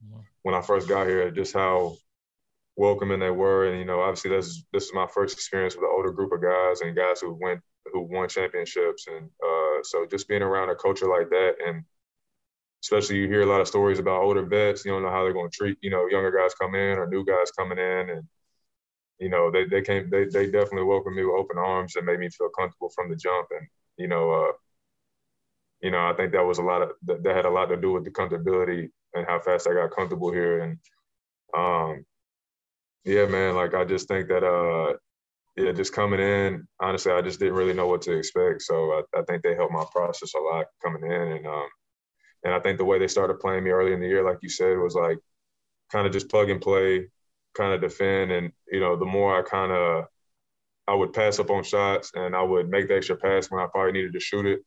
mm-hmm. 0.02 0.20
when 0.42 0.54
I 0.54 0.62
first 0.62 0.88
got 0.88 1.08
here, 1.08 1.30
just 1.30 1.52
how 1.52 1.96
welcoming 2.76 3.18
they 3.18 3.30
were, 3.30 3.68
and 3.68 3.78
you 3.78 3.84
know, 3.84 4.00
obviously 4.00 4.30
this 4.30 4.64
this 4.72 4.84
is 4.84 4.94
my 4.94 5.06
first 5.12 5.34
experience 5.34 5.74
with 5.74 5.84
an 5.84 5.90
older 5.92 6.12
group 6.12 6.32
of 6.32 6.40
guys 6.40 6.80
and 6.80 6.96
guys 6.96 7.20
who 7.20 7.36
went 7.40 7.60
who 7.92 8.02
won 8.02 8.28
championships, 8.28 9.06
and 9.08 9.28
uh, 9.44 9.82
so 9.82 10.06
just 10.08 10.28
being 10.28 10.42
around 10.42 10.70
a 10.70 10.76
culture 10.76 11.08
like 11.08 11.28
that 11.30 11.56
and 11.66 11.84
especially 12.82 13.16
you 13.16 13.28
hear 13.28 13.42
a 13.42 13.46
lot 13.46 13.60
of 13.60 13.68
stories 13.68 13.98
about 13.98 14.22
older 14.22 14.42
vets. 14.44 14.84
You 14.84 14.92
don't 14.92 15.02
know 15.02 15.10
how 15.10 15.24
they're 15.24 15.32
going 15.32 15.50
to 15.50 15.56
treat, 15.56 15.78
you 15.82 15.90
know, 15.90 16.06
younger 16.08 16.30
guys 16.32 16.54
come 16.54 16.74
in 16.74 16.98
or 16.98 17.06
new 17.08 17.24
guys 17.24 17.50
coming 17.50 17.78
in, 17.78 18.10
and 18.10 18.22
you 19.18 19.28
know, 19.28 19.50
they 19.50 19.66
they 19.66 19.82
came 19.82 20.08
they 20.10 20.24
they 20.24 20.46
definitely 20.46 20.84
welcomed 20.84 21.16
me 21.16 21.24
with 21.24 21.38
open 21.38 21.58
arms 21.58 21.96
and 21.96 22.06
made 22.06 22.20
me 22.20 22.28
feel 22.30 22.48
comfortable 22.58 22.90
from 22.94 23.10
the 23.10 23.16
jump. 23.16 23.48
And 23.50 23.66
you 23.98 24.08
know, 24.08 24.30
uh, 24.32 24.52
you 25.82 25.90
know, 25.90 26.06
I 26.06 26.14
think 26.14 26.32
that 26.32 26.44
was 26.44 26.58
a 26.58 26.62
lot 26.62 26.82
of 26.82 26.90
that, 27.04 27.22
that 27.22 27.36
had 27.36 27.46
a 27.46 27.50
lot 27.50 27.66
to 27.66 27.76
do 27.76 27.92
with 27.92 28.04
the 28.04 28.10
comfortability 28.10 28.88
and 29.14 29.26
how 29.26 29.40
fast 29.40 29.68
I 29.68 29.74
got 29.74 29.94
comfortable 29.94 30.32
here. 30.32 30.62
And 30.62 30.78
um, 31.56 32.04
yeah, 33.04 33.26
man, 33.26 33.56
like 33.56 33.74
I 33.74 33.84
just 33.84 34.08
think 34.08 34.28
that 34.28 34.44
uh, 34.44 34.94
yeah, 35.56 35.72
just 35.72 35.92
coming 35.92 36.20
in, 36.20 36.66
honestly, 36.80 37.12
I 37.12 37.22
just 37.22 37.40
didn't 37.40 37.54
really 37.54 37.74
know 37.74 37.88
what 37.88 38.02
to 38.02 38.16
expect. 38.16 38.62
So 38.62 38.92
I, 38.92 39.18
I 39.18 39.22
think 39.22 39.42
they 39.42 39.54
helped 39.54 39.72
my 39.72 39.84
process 39.92 40.32
a 40.34 40.40
lot 40.40 40.66
coming 40.82 41.04
in, 41.04 41.32
and 41.32 41.46
um, 41.46 41.68
and 42.44 42.54
I 42.54 42.60
think 42.60 42.78
the 42.78 42.84
way 42.84 42.98
they 42.98 43.08
started 43.08 43.40
playing 43.40 43.64
me 43.64 43.70
early 43.70 43.92
in 43.92 44.00
the 44.00 44.08
year, 44.08 44.24
like 44.24 44.38
you 44.42 44.48
said, 44.48 44.78
was 44.78 44.94
like 44.94 45.18
kind 45.92 46.06
of 46.06 46.12
just 46.12 46.28
plug 46.30 46.50
and 46.50 46.60
play 46.60 47.08
kind 47.54 47.72
of 47.74 47.80
defend. 47.80 48.32
And, 48.32 48.52
you 48.70 48.80
know, 48.80 48.96
the 48.96 49.04
more 49.04 49.38
I 49.38 49.42
kind 49.42 49.72
of, 49.72 50.06
I 50.88 50.94
would 50.94 51.12
pass 51.12 51.38
up 51.38 51.50
on 51.50 51.62
shots 51.64 52.12
and 52.14 52.34
I 52.34 52.42
would 52.42 52.68
make 52.68 52.88
the 52.88 52.96
extra 52.96 53.16
pass 53.16 53.50
when 53.50 53.62
I 53.62 53.66
probably 53.66 53.92
needed 53.92 54.12
to 54.14 54.20
shoot 54.20 54.46
it. 54.46 54.60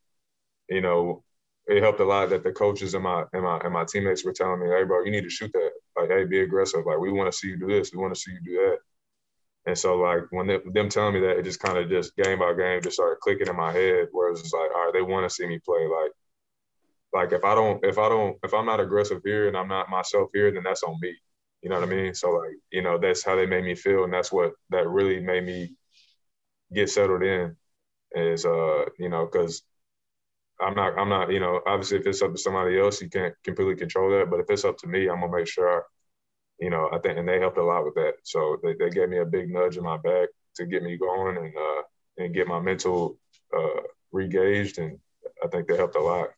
You 0.70 0.82
know, 0.82 1.24
it 1.68 1.82
helped 1.82 2.00
a 2.00 2.06
lot 2.06 2.30
that 2.30 2.44
the 2.44 2.52
coaches 2.52 2.94
and 2.94 3.04
my 3.04 3.26
and 3.34 3.44
my 3.44 3.60
and 3.60 3.74
my 3.74 3.86
teammates 3.86 4.24
were 4.26 4.34
telling 4.34 4.60
me, 4.62 4.68
"Hey, 4.68 4.84
bro, 4.84 5.04
you 5.04 5.12
need 5.12 5.24
to 5.24 5.30
shoot 5.30 5.52
that. 5.54 5.72
Like, 5.98 6.10
hey, 6.10 6.26
be 6.26 6.42
aggressive. 6.42 6.86
Like, 6.86 7.00
we 7.00 7.12
want 7.12 7.32
to 7.32 7.38
see 7.38 7.50
you 7.50 7.58
do 7.58 7.68
this. 7.68 7.92
We 7.94 8.00
want 8.00 8.14
to 8.16 8.20
see 8.20 8.32
you 8.32 8.42
do 8.44 8.54
that." 8.56 8.78
And 9.66 9.78
so, 9.78 9.96
like, 9.98 10.24
when 10.32 10.48
they, 10.48 10.60
them 10.74 10.90
telling 10.90 11.14
me 11.16 11.22
that, 11.22 11.38
it 11.38 11.44
just 11.44 11.60
kind 11.60 11.78
of 11.78 11.90
just 11.90 12.16
game 12.18 12.40
by 12.40 12.54
game 12.54 12.82
just 12.82 12.96
started 12.96 13.20
clicking 13.22 13.48
in 13.48 13.56
my 13.56 13.72
head. 13.72 14.08
Where 14.12 14.32
it's 14.32 14.54
like, 14.54 14.72
all 14.76 14.86
right, 14.86 14.94
they 14.94 15.02
want 15.02 15.30
to 15.30 15.34
see 15.34 15.48
me 15.48 15.60
play. 15.60 15.88
Like, 15.88 16.12
like 17.14 17.32
if 17.32 17.44
I 17.44 17.56
don't, 17.56 17.84
if 17.86 17.98
I 17.98 18.10
don't, 18.10 18.38
if 18.44 18.54
I'm 18.54 18.66
not 18.66 18.80
aggressive 18.80 19.22
here 19.24 19.48
and 19.48 19.58
I'm 19.58 19.68
not 19.68 19.90
myself 19.90 20.30
here, 20.34 20.52
then 20.52 20.64
that's 20.64 20.84
on 20.84 20.98
me. 21.02 21.16
You 21.62 21.70
know 21.70 21.80
what 21.80 21.90
I 21.90 21.92
mean? 21.96 22.14
So 22.14 22.32
like, 22.32 22.56
you 22.72 22.82
know, 22.82 22.98
that's 22.98 23.24
how 23.24 23.36
they 23.36 23.46
made 23.46 23.64
me 23.64 23.76
feel, 23.76 24.04
and 24.04 24.14
that's 24.14 24.32
what 24.32 24.54
that 24.72 24.88
really 24.88 25.20
made 25.22 25.46
me 25.46 25.76
get 26.74 26.90
settled 26.90 27.24
in. 27.24 27.56
Is 28.16 28.46
uh, 28.46 28.86
you 29.00 29.10
know, 29.10 29.26
because 29.26 29.64
I'm 30.62 30.76
not, 30.76 30.98
I'm 30.98 31.10
not, 31.10 31.32
you 31.32 31.40
know, 31.40 31.62
obviously 31.66 31.98
if 32.00 32.08
it's 32.08 32.22
up 32.22 32.32
to 32.32 32.38
somebody 32.38 32.80
else, 32.80 33.02
you 33.02 33.10
can't 33.10 33.34
completely 33.44 33.76
control 33.76 34.12
that. 34.12 34.30
But 34.30 34.40
if 34.40 34.50
it's 34.50 34.66
up 34.66 34.78
to 34.80 34.88
me, 34.88 35.10
I'm 35.10 35.20
gonna 35.22 35.36
make 35.36 35.48
sure, 35.48 35.80
I, 35.80 35.82
you 36.60 36.70
know, 36.70 36.90
I 36.92 37.00
think, 37.00 37.18
and 37.18 37.28
they 37.28 37.40
helped 37.40 37.58
a 37.58 37.64
lot 37.64 37.86
with 37.86 37.96
that. 37.96 38.14
So 38.24 38.58
they, 38.64 38.76
they 38.76 38.90
gave 38.90 39.10
me 39.10 39.20
a 39.20 39.26
big 39.26 39.50
nudge 39.50 39.78
in 39.78 39.84
my 39.84 39.98
back 39.98 40.30
to 40.56 40.66
get 40.66 40.84
me 40.84 40.98
going 40.98 41.38
and 41.38 41.54
uh, 41.56 41.82
and 42.18 42.34
get 42.34 42.48
my 42.48 42.60
mental 42.60 43.18
uh, 43.56 43.82
regaged, 44.12 44.78
and 44.80 45.00
I 45.44 45.48
think 45.48 45.68
they 45.68 45.78
helped 45.78 45.96
a 45.96 46.02
lot. 46.02 46.30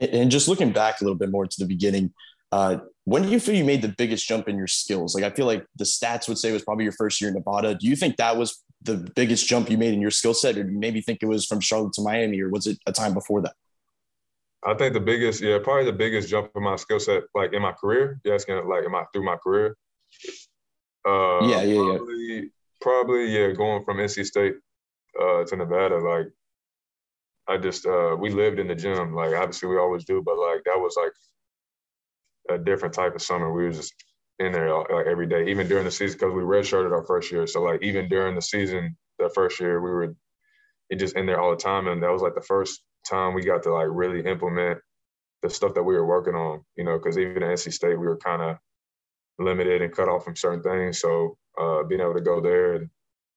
And 0.00 0.30
just 0.30 0.48
looking 0.48 0.72
back 0.72 1.00
a 1.00 1.04
little 1.04 1.18
bit 1.18 1.30
more 1.30 1.46
to 1.46 1.56
the 1.58 1.66
beginning, 1.66 2.12
uh, 2.52 2.78
when 3.04 3.22
do 3.22 3.28
you 3.28 3.40
feel 3.40 3.54
you 3.54 3.64
made 3.64 3.82
the 3.82 3.94
biggest 3.96 4.26
jump 4.26 4.48
in 4.48 4.56
your 4.56 4.66
skills? 4.66 5.14
Like 5.14 5.24
I 5.24 5.30
feel 5.30 5.46
like 5.46 5.66
the 5.76 5.84
stats 5.84 6.28
would 6.28 6.38
say 6.38 6.50
it 6.50 6.52
was 6.52 6.62
probably 6.62 6.84
your 6.84 6.92
first 6.92 7.20
year 7.20 7.28
in 7.28 7.34
Nevada. 7.34 7.74
Do 7.74 7.86
you 7.86 7.96
think 7.96 8.16
that 8.16 8.36
was 8.36 8.62
the 8.82 8.96
biggest 9.16 9.46
jump 9.46 9.70
you 9.70 9.78
made 9.78 9.92
in 9.92 10.00
your 10.00 10.10
skill 10.10 10.34
set, 10.34 10.56
or 10.56 10.64
maybe 10.64 11.00
think 11.00 11.22
it 11.22 11.26
was 11.26 11.46
from 11.46 11.60
Charlotte 11.60 11.92
to 11.94 12.02
Miami, 12.02 12.40
or 12.40 12.48
was 12.48 12.66
it 12.66 12.78
a 12.86 12.92
time 12.92 13.14
before 13.14 13.42
that? 13.42 13.54
I 14.64 14.74
think 14.74 14.92
the 14.92 15.00
biggest, 15.00 15.40
yeah, 15.40 15.58
probably 15.62 15.84
the 15.84 15.96
biggest 15.96 16.28
jump 16.28 16.50
in 16.54 16.62
my 16.62 16.76
skill 16.76 17.00
set, 17.00 17.24
like 17.34 17.52
in 17.52 17.62
my 17.62 17.72
career. 17.72 18.20
You're 18.24 18.34
asking, 18.34 18.56
like, 18.68 18.84
am 18.84 18.94
I 18.94 19.04
through 19.12 19.24
my 19.24 19.36
career? 19.36 19.76
Uh, 21.06 21.46
yeah, 21.46 21.62
yeah, 21.62 21.76
probably, 21.76 22.16
yeah. 22.18 22.40
Probably, 22.80 23.26
yeah, 23.26 23.52
going 23.52 23.84
from 23.84 23.98
NC 23.98 24.26
State 24.26 24.56
uh, 25.20 25.44
to 25.44 25.56
Nevada, 25.56 25.98
like, 25.98 26.26
I 27.48 27.56
just, 27.56 27.86
uh, 27.86 28.16
we 28.18 28.30
lived 28.30 28.58
in 28.58 28.68
the 28.68 28.74
gym. 28.74 29.14
Like, 29.14 29.34
obviously, 29.34 29.68
we 29.68 29.78
always 29.78 30.04
do, 30.04 30.22
but 30.24 30.38
like, 30.38 30.64
that 30.64 30.78
was 30.78 30.96
like 30.96 31.12
a 32.50 32.62
different 32.62 32.94
type 32.94 33.14
of 33.14 33.22
summer. 33.22 33.52
We 33.52 33.64
were 33.64 33.72
just 33.72 33.94
in 34.38 34.52
there 34.52 34.72
like 34.72 35.06
every 35.06 35.26
day, 35.26 35.48
even 35.50 35.68
during 35.68 35.84
the 35.84 35.90
season, 35.90 36.18
because 36.18 36.34
we 36.34 36.42
redshirted 36.42 36.92
our 36.92 37.04
first 37.04 37.32
year. 37.32 37.46
So, 37.46 37.62
like, 37.62 37.82
even 37.82 38.08
during 38.08 38.34
the 38.34 38.42
season, 38.42 38.96
the 39.18 39.30
first 39.34 39.60
year, 39.60 39.80
we 39.80 39.90
were 39.90 40.14
just 40.96 41.16
in 41.16 41.26
there 41.26 41.40
all 41.40 41.50
the 41.50 41.56
time. 41.56 41.88
And 41.88 42.02
that 42.02 42.10
was 42.12 42.22
like 42.22 42.34
the 42.34 42.40
first 42.40 42.82
time 43.08 43.34
we 43.34 43.42
got 43.42 43.62
to 43.64 43.72
like 43.72 43.88
really 43.90 44.24
implement 44.24 44.78
the 45.42 45.50
stuff 45.50 45.74
that 45.74 45.82
we 45.82 45.94
were 45.94 46.06
working 46.06 46.34
on, 46.34 46.64
you 46.76 46.84
know, 46.84 46.98
because 46.98 47.18
even 47.18 47.42
at 47.42 47.50
NC 47.50 47.72
State, 47.72 47.98
we 47.98 48.06
were 48.06 48.16
kind 48.16 48.42
of 48.42 48.56
limited 49.38 49.82
and 49.82 49.94
cut 49.94 50.08
off 50.08 50.24
from 50.24 50.36
certain 50.36 50.62
things. 50.62 51.00
So 51.00 51.36
uh, 51.60 51.84
being 51.84 52.00
able 52.00 52.14
to 52.14 52.20
go 52.20 52.40
there, 52.40 52.74
and, 52.74 52.90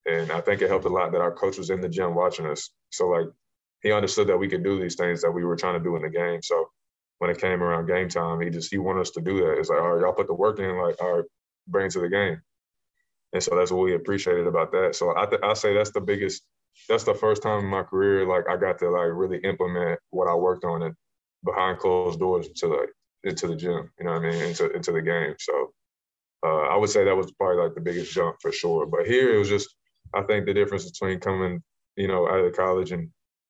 and 0.09 0.31
I 0.31 0.41
think 0.41 0.61
it 0.61 0.69
helped 0.69 0.85
a 0.85 0.89
lot 0.89 1.11
that 1.11 1.21
our 1.21 1.31
coach 1.31 1.57
was 1.57 1.69
in 1.69 1.81
the 1.81 1.89
gym 1.89 2.15
watching 2.15 2.45
us. 2.45 2.71
So 2.89 3.07
like 3.09 3.27
he 3.81 3.91
understood 3.91 4.27
that 4.27 4.37
we 4.37 4.47
could 4.47 4.63
do 4.63 4.79
these 4.79 4.95
things 4.95 5.21
that 5.21 5.31
we 5.31 5.43
were 5.43 5.55
trying 5.55 5.77
to 5.77 5.83
do 5.83 5.95
in 5.95 6.03
the 6.03 6.09
game. 6.09 6.41
So 6.41 6.69
when 7.19 7.29
it 7.29 7.39
came 7.39 7.61
around 7.61 7.87
game 7.87 8.09
time, 8.09 8.41
he 8.41 8.49
just 8.49 8.71
he 8.71 8.77
wanted 8.77 9.01
us 9.01 9.11
to 9.11 9.21
do 9.21 9.37
that. 9.41 9.57
It's 9.59 9.69
like, 9.69 9.79
all 9.79 9.93
right, 9.93 10.01
y'all 10.01 10.13
put 10.13 10.27
the 10.27 10.33
work 10.33 10.59
in, 10.59 10.77
like, 10.77 11.01
all 11.01 11.17
right, 11.17 11.25
bring 11.67 11.87
it 11.87 11.91
to 11.91 11.99
the 11.99 12.09
game. 12.09 12.41
And 13.33 13.41
so 13.41 13.55
that's 13.55 13.71
what 13.71 13.83
we 13.83 13.95
appreciated 13.95 14.47
about 14.47 14.71
that. 14.73 14.95
So 14.95 15.15
I 15.15 15.25
th- 15.25 15.41
I 15.43 15.53
say 15.53 15.73
that's 15.73 15.91
the 15.91 16.01
biggest 16.01 16.43
that's 16.87 17.03
the 17.03 17.13
first 17.13 17.43
time 17.43 17.59
in 17.59 17.65
my 17.65 17.83
career 17.83 18.25
like 18.25 18.47
I 18.49 18.57
got 18.57 18.79
to 18.79 18.89
like 18.89 19.09
really 19.13 19.37
implement 19.39 19.99
what 20.09 20.27
I 20.27 20.35
worked 20.35 20.63
on 20.63 20.83
and 20.83 20.95
behind 21.43 21.79
closed 21.79 22.19
doors 22.19 22.47
into 22.47 22.67
like 22.67 22.89
into 23.23 23.47
the 23.47 23.55
gym, 23.55 23.91
you 23.99 24.05
know 24.05 24.13
what 24.13 24.25
I 24.25 24.31
mean, 24.31 24.43
into 24.43 24.71
into 24.71 24.91
the 24.91 25.01
game. 25.01 25.35
So 25.39 25.73
uh, 26.45 26.63
I 26.63 26.75
would 26.75 26.89
say 26.89 27.03
that 27.03 27.15
was 27.15 27.31
probably 27.33 27.63
like 27.63 27.75
the 27.75 27.81
biggest 27.81 28.11
jump 28.13 28.37
for 28.41 28.51
sure. 28.51 28.85
But 28.85 29.05
here 29.05 29.33
it 29.33 29.37
was 29.37 29.49
just 29.49 29.73
I 30.13 30.23
think 30.23 30.45
the 30.45 30.53
difference 30.53 30.89
between 30.89 31.19
coming, 31.19 31.61
you 31.95 32.07
know, 32.07 32.27
out 32.27 32.43
of 32.43 32.55
college 32.55 32.91
and 32.91 33.09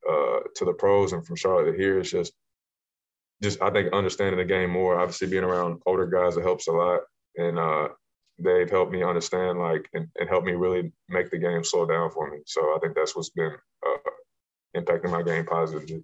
uh, 0.10 0.40
to 0.56 0.66
the 0.66 0.74
pros 0.74 1.14
and 1.14 1.26
from 1.26 1.36
Charlotte 1.36 1.72
to 1.72 1.78
here 1.78 2.00
is 2.00 2.12
just 2.12 2.34
just 3.42 3.62
I 3.62 3.72
think 3.72 3.94
understanding 3.94 4.38
the 4.38 4.46
game 4.46 4.70
more. 4.70 5.00
Obviously 5.00 5.28
being 5.28 5.44
around 5.44 5.82
older 5.86 6.06
guys 6.06 6.38
it 6.38 6.44
helps 6.44 6.68
a 6.68 6.72
lot. 6.72 7.02
And 7.38 7.58
uh, 7.58 7.90
they've 8.40 8.70
helped 8.70 8.92
me 8.92 9.04
understand 9.04 9.60
like 9.60 9.88
and, 9.94 10.08
and 10.20 10.30
help 10.30 10.44
me 10.44 10.54
really 10.54 10.92
make 11.10 11.32
the 11.32 11.38
game 11.38 11.64
slow 11.64 11.86
down 11.86 12.12
for 12.12 12.30
me. 12.30 12.40
So 12.46 12.62
I 12.76 12.80
think 12.82 12.96
that's 12.96 13.16
what's 13.16 13.30
been 13.30 13.56
uh, 13.86 14.10
impacting 14.76 15.12
my 15.12 15.24
game 15.24 15.46
positively. 15.46 16.04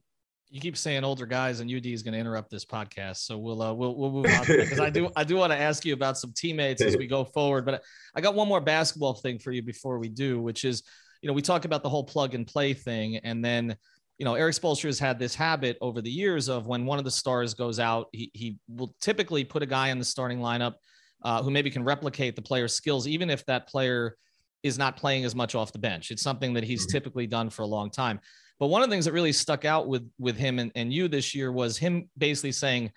You 0.50 0.62
keep 0.62 0.78
saying 0.78 1.04
older 1.04 1.26
guys, 1.26 1.60
and 1.60 1.70
UD 1.70 1.88
is 1.88 2.04
going 2.04 2.14
to 2.14 2.20
interrupt 2.20 2.50
this 2.50 2.64
podcast, 2.64 3.18
so 3.18 3.38
we'll 3.38 3.62
uh, 3.62 3.74
we'll 3.74 3.96
we'll 3.98 4.12
move 4.12 4.28
on 4.28 4.46
because 4.48 4.80
I 4.80 4.90
do 4.90 5.10
I 5.14 5.26
do 5.26 5.36
want 5.36 5.52
to 5.52 5.60
ask 5.60 5.84
you 5.84 5.94
about 5.94 6.18
some 6.18 6.32
teammates 6.34 6.82
as 6.82 6.96
we 6.96 7.06
go 7.06 7.26
forward. 7.26 7.66
But 7.66 7.84
I 8.16 8.22
got 8.22 8.34
one 8.34 8.48
more 8.48 8.62
basketball 8.62 9.16
thing 9.16 9.40
for 9.40 9.52
you 9.52 9.62
before 9.62 10.00
we 10.00 10.08
do, 10.08 10.42
which 10.42 10.64
is 10.64 10.84
you 11.22 11.28
know 11.28 11.34
we 11.34 11.42
talk 11.42 11.66
about 11.66 11.84
the 11.84 11.90
whole 11.90 12.04
plug 12.04 12.36
and 12.36 12.46
play 12.46 12.74
thing, 12.74 13.18
and 13.18 13.44
then 13.44 13.78
you 14.18 14.26
know, 14.26 14.34
Erik 14.34 14.56
Spoelstra 14.56 14.86
has 14.86 15.00
had 15.00 15.20
this 15.20 15.36
habit 15.36 15.78
over 15.80 16.02
the 16.02 16.10
years 16.10 16.50
of 16.50 16.66
when 16.66 16.86
one 16.86 16.98
of 16.98 17.06
the 17.06 17.12
stars 17.12 17.54
goes 17.54 17.80
out, 17.80 18.08
he, 18.12 18.32
he 18.34 18.58
will 18.68 18.96
typically 19.00 19.44
put 19.44 19.62
a 19.62 19.66
guy 19.68 19.90
in 19.90 20.00
the 20.00 20.06
starting 20.06 20.40
lineup 20.40 20.76
uh, 21.24 21.42
who 21.44 21.52
maybe 21.52 21.70
can 21.70 21.84
replicate 21.84 22.36
the 22.36 22.42
player's 22.42 22.74
skills, 22.74 23.08
even 23.08 23.30
if 23.30 23.46
that 23.46 23.68
player 23.68 24.18
is 24.64 24.78
not 24.78 24.98
playing 24.98 25.24
as 25.24 25.36
much 25.36 25.54
off 25.54 25.72
the 25.72 25.80
bench. 25.80 26.10
It's 26.10 26.24
something 26.24 26.54
that 26.54 26.64
he's 26.64 26.84
mm-hmm. 26.84 26.92
typically 26.92 27.28
done 27.28 27.50
for 27.50 27.62
a 27.62 27.68
long 27.68 27.92
time. 27.92 28.20
But 28.60 28.68
one 28.68 28.82
of 28.82 28.90
the 28.90 28.94
things 28.94 29.06
that 29.06 29.12
really 29.12 29.32
stuck 29.32 29.66
out 29.66 29.88
with 29.88 30.10
with 30.18 30.36
him 30.36 30.58
and, 30.58 30.72
and 30.74 30.92
you 30.92 31.08
this 31.08 31.36
year 31.36 31.52
was 31.52 31.78
him 31.78 32.10
basically 32.18 32.52
saying, 32.52 32.92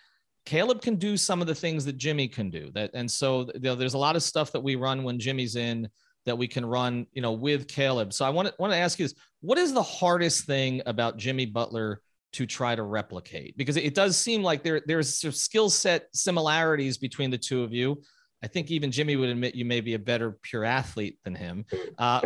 Caleb 0.46 0.80
can 0.80 0.96
do 0.96 1.18
some 1.18 1.42
of 1.42 1.46
the 1.46 1.54
things 1.54 1.84
that 1.84 1.98
Jimmy 1.98 2.28
can 2.28 2.48
do. 2.48 2.70
That 2.72 2.92
and 2.94 3.10
so 3.10 3.50
you 3.54 3.60
know, 3.60 3.74
there's 3.74 3.92
a 3.92 3.98
lot 3.98 4.16
of 4.16 4.22
stuff 4.22 4.52
that 4.52 4.60
we 4.60 4.74
run 4.76 5.02
when 5.04 5.18
Jimmy's 5.18 5.56
in 5.56 5.86
that 6.26 6.36
we 6.36 6.48
can 6.48 6.64
run, 6.64 7.06
you 7.12 7.22
know, 7.22 7.32
with 7.32 7.68
Caleb. 7.68 8.12
So 8.12 8.24
I 8.24 8.30
want 8.30 8.48
to 8.48 8.54
want 8.58 8.72
to 8.72 8.78
ask 8.78 8.98
you 8.98 9.04
this: 9.06 9.14
What 9.40 9.58
is 9.58 9.72
the 9.72 9.82
hardest 9.82 10.46
thing 10.46 10.82
about 10.86 11.16
Jimmy 11.16 11.46
Butler 11.46 12.00
to 12.32 12.46
try 12.46 12.74
to 12.74 12.82
replicate? 12.82 13.56
Because 13.56 13.76
it 13.76 13.94
does 13.94 14.16
seem 14.16 14.42
like 14.42 14.62
there 14.62 14.82
there's 14.86 15.16
sort 15.16 15.32
of 15.32 15.36
skill 15.36 15.70
set 15.70 16.06
similarities 16.12 16.98
between 16.98 17.30
the 17.30 17.38
two 17.38 17.62
of 17.62 17.72
you. 17.72 18.02
I 18.42 18.46
think 18.46 18.70
even 18.70 18.90
Jimmy 18.90 19.16
would 19.16 19.28
admit 19.28 19.54
you 19.54 19.66
may 19.66 19.82
be 19.82 19.94
a 19.94 19.98
better 19.98 20.38
pure 20.42 20.64
athlete 20.64 21.18
than 21.24 21.34
him. 21.34 21.66
Uh, 21.98 22.20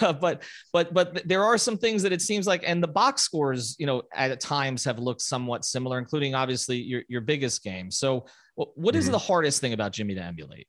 but 0.00 0.42
but 0.72 0.92
but 0.92 1.22
there 1.26 1.44
are 1.44 1.56
some 1.56 1.78
things 1.78 2.02
that 2.02 2.12
it 2.12 2.20
seems 2.20 2.46
like, 2.46 2.64
and 2.66 2.82
the 2.82 2.88
box 2.88 3.22
scores, 3.22 3.76
you 3.78 3.86
know, 3.86 4.02
at 4.12 4.40
times 4.40 4.84
have 4.84 4.98
looked 4.98 5.20
somewhat 5.20 5.64
similar, 5.64 5.98
including 5.98 6.34
obviously 6.34 6.78
your 6.78 7.02
your 7.08 7.20
biggest 7.20 7.62
game. 7.62 7.90
So, 7.90 8.26
what 8.56 8.96
is 8.96 9.04
mm-hmm. 9.04 9.12
the 9.12 9.18
hardest 9.18 9.60
thing 9.60 9.72
about 9.72 9.92
Jimmy 9.92 10.14
to 10.16 10.22
emulate? 10.22 10.66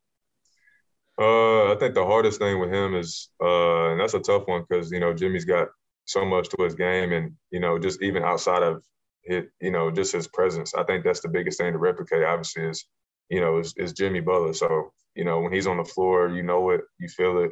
Uh, 1.20 1.72
I 1.72 1.78
think 1.80 1.94
the 1.96 2.06
hardest 2.06 2.40
thing 2.40 2.60
with 2.60 2.74
him 2.74 2.96
is, 2.96 3.30
uh, 3.42 3.92
and 3.92 4.00
that's 4.00 4.14
a 4.16 4.20
tough 4.20 4.48
one 4.48 4.66
because 4.68 4.92
you 4.92 5.00
know 5.00 5.14
Jimmy's 5.14 5.46
got 5.46 5.70
so 6.06 6.26
much 6.26 6.50
to 6.50 6.64
his 6.64 6.76
game, 6.76 7.14
and 7.14 7.34
you 7.52 7.60
know 7.60 7.80
just 7.80 8.02
even 8.02 8.24
outside 8.24 8.64
of 8.64 8.84
it, 9.24 9.50
you 9.62 9.72
know 9.72 9.92
just 9.92 10.14
his 10.14 10.28
presence. 10.28 10.74
I 10.76 10.84
think 10.84 11.04
that's 11.04 11.22
the 11.22 11.30
biggest 11.30 11.60
thing 11.60 11.72
to 11.72 11.80
replicate. 11.80 12.24
Obviously, 12.24 12.64
is 12.64 12.86
you 13.30 13.42
know, 13.42 13.60
is, 13.60 13.74
is 13.78 13.94
Jimmy 13.94 14.20
Butler. 14.20 14.54
So, 14.54 14.92
you 15.16 15.24
know, 15.24 15.40
when 15.40 15.54
he's 15.54 15.68
on 15.68 15.78
the 15.78 15.86
floor, 15.86 16.30
you 16.30 16.44
know 16.44 16.70
it, 16.72 16.82
you 17.00 17.08
feel 17.08 17.40
it. 17.40 17.52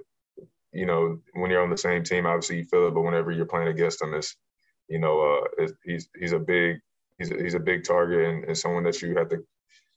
You 0.71 0.85
know, 0.85 1.19
when 1.33 1.51
you're 1.51 1.61
on 1.63 1.69
the 1.69 1.77
same 1.77 2.03
team, 2.03 2.25
obviously 2.25 2.57
you 2.57 2.63
feel 2.65 2.87
it, 2.87 2.93
but 2.93 3.01
whenever 3.01 3.31
you're 3.31 3.45
playing 3.45 3.67
against 3.67 4.01
him, 4.01 4.13
it's, 4.13 4.35
you 4.89 4.99
know, 4.99 5.43
uh, 5.61 5.67
he's 5.85 6.09
he's 6.19 6.31
a 6.33 6.39
big 6.39 6.77
he's 7.19 7.31
a, 7.31 7.35
he's 7.41 7.53
a 7.53 7.59
big 7.59 7.83
target 7.83 8.27
and, 8.27 8.43
and 8.45 8.57
someone 8.57 8.83
that 8.83 9.01
you 9.01 9.15
have 9.15 9.29
to 9.29 9.43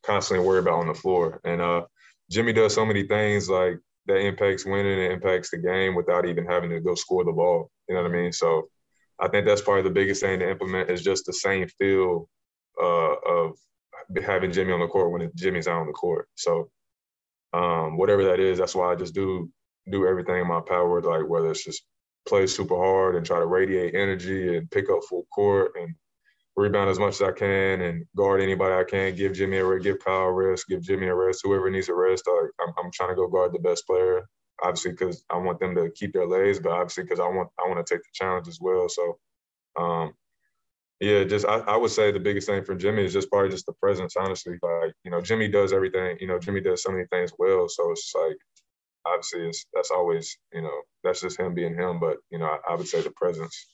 constantly 0.04 0.46
worry 0.46 0.58
about 0.58 0.80
on 0.80 0.86
the 0.86 0.94
floor. 0.94 1.40
And 1.44 1.60
uh, 1.60 1.86
Jimmy 2.30 2.52
does 2.52 2.74
so 2.74 2.84
many 2.84 3.04
things 3.04 3.48
like 3.48 3.78
that 4.06 4.18
impacts 4.18 4.64
winning 4.64 5.04
and 5.04 5.12
impacts 5.12 5.50
the 5.50 5.58
game 5.58 5.94
without 5.94 6.26
even 6.26 6.46
having 6.46 6.70
to 6.70 6.80
go 6.80 6.94
score 6.94 7.24
the 7.24 7.32
ball. 7.32 7.70
You 7.88 7.94
know 7.94 8.02
what 8.02 8.10
I 8.10 8.14
mean? 8.14 8.32
So 8.32 8.68
I 9.20 9.28
think 9.28 9.46
that's 9.46 9.62
probably 9.62 9.82
the 9.82 9.90
biggest 9.90 10.20
thing 10.20 10.38
to 10.40 10.50
implement 10.50 10.90
is 10.90 11.02
just 11.02 11.26
the 11.26 11.32
same 11.32 11.68
feel 11.78 12.28
uh, 12.80 13.14
of 13.26 13.56
having 14.24 14.52
Jimmy 14.52 14.72
on 14.72 14.80
the 14.80 14.86
court 14.86 15.10
when 15.10 15.30
Jimmy's 15.34 15.68
out 15.68 15.80
on 15.80 15.86
the 15.86 15.92
court. 15.92 16.28
So 16.36 16.70
um, 17.52 17.96
whatever 17.96 18.24
that 18.24 18.40
is, 18.40 18.58
that's 18.58 18.74
why 18.74 18.92
I 18.92 18.96
just 18.96 19.14
do 19.14 19.50
do 19.90 20.06
everything 20.06 20.40
in 20.40 20.48
my 20.48 20.60
power, 20.60 21.00
like 21.00 21.28
whether 21.28 21.50
it's 21.50 21.64
just 21.64 21.84
play 22.28 22.46
super 22.46 22.76
hard 22.76 23.14
and 23.14 23.24
try 23.24 23.38
to 23.38 23.46
radiate 23.46 23.94
energy 23.94 24.56
and 24.56 24.70
pick 24.70 24.90
up 24.90 25.00
full 25.08 25.26
court 25.32 25.72
and 25.80 25.94
rebound 26.56 26.90
as 26.90 26.98
much 26.98 27.14
as 27.14 27.22
I 27.22 27.32
can 27.32 27.82
and 27.82 28.06
guard 28.16 28.40
anybody 28.40 28.74
I 28.74 28.84
can. 28.84 29.14
Give 29.14 29.32
Jimmy 29.32 29.58
a 29.58 29.64
rest, 29.64 29.84
give 29.84 29.98
Kyle 30.04 30.24
a 30.24 30.32
rest, 30.32 30.66
give 30.68 30.82
Jimmy 30.82 31.06
a 31.08 31.14
rest. 31.14 31.42
Whoever 31.44 31.70
needs 31.70 31.88
a 31.88 31.94
rest, 31.94 32.24
I, 32.28 32.48
I'm, 32.62 32.74
I'm 32.78 32.90
trying 32.92 33.10
to 33.10 33.16
go 33.16 33.28
guard 33.28 33.52
the 33.52 33.60
best 33.60 33.86
player. 33.86 34.26
Obviously, 34.62 34.92
because 34.92 35.24
I 35.30 35.38
want 35.38 35.60
them 35.60 35.74
to 35.74 35.90
keep 35.94 36.14
their 36.14 36.26
legs, 36.26 36.60
but 36.60 36.72
obviously 36.72 37.04
because 37.04 37.20
I 37.20 37.28
want 37.28 37.50
I 37.58 37.68
want 37.68 37.86
to 37.86 37.94
take 37.94 38.02
the 38.02 38.08
challenge 38.14 38.48
as 38.48 38.58
well. 38.60 38.88
So 38.88 39.18
um, 39.78 40.12
yeah, 41.00 41.24
just 41.24 41.46
I, 41.46 41.58
I 41.58 41.76
would 41.76 41.90
say 41.90 42.10
the 42.10 42.20
biggest 42.20 42.46
thing 42.48 42.64
for 42.64 42.74
Jimmy 42.74 43.04
is 43.04 43.12
just 43.12 43.30
probably 43.30 43.50
just 43.50 43.66
the 43.66 43.74
presence, 43.74 44.16
honestly. 44.16 44.54
Like, 44.62 44.94
you 45.04 45.10
know, 45.10 45.20
Jimmy 45.20 45.48
does 45.48 45.72
everything, 45.74 46.16
you 46.20 46.26
know, 46.26 46.38
Jimmy 46.38 46.60
does 46.62 46.82
so 46.82 46.90
many 46.90 47.04
things 47.12 47.32
well. 47.38 47.68
So 47.68 47.90
it's 47.92 48.12
like 48.14 48.36
obviously 49.06 49.48
it's 49.48 49.66
that's 49.74 49.90
always, 49.90 50.38
you 50.52 50.62
know, 50.62 50.82
that's 51.04 51.20
just 51.22 51.38
him 51.38 51.54
being 51.54 51.74
him. 51.74 52.00
But, 52.00 52.18
you 52.30 52.38
know, 52.38 52.46
I, 52.46 52.72
I 52.72 52.76
would 52.76 52.88
say 52.88 53.02
the 53.02 53.10
presence. 53.10 53.66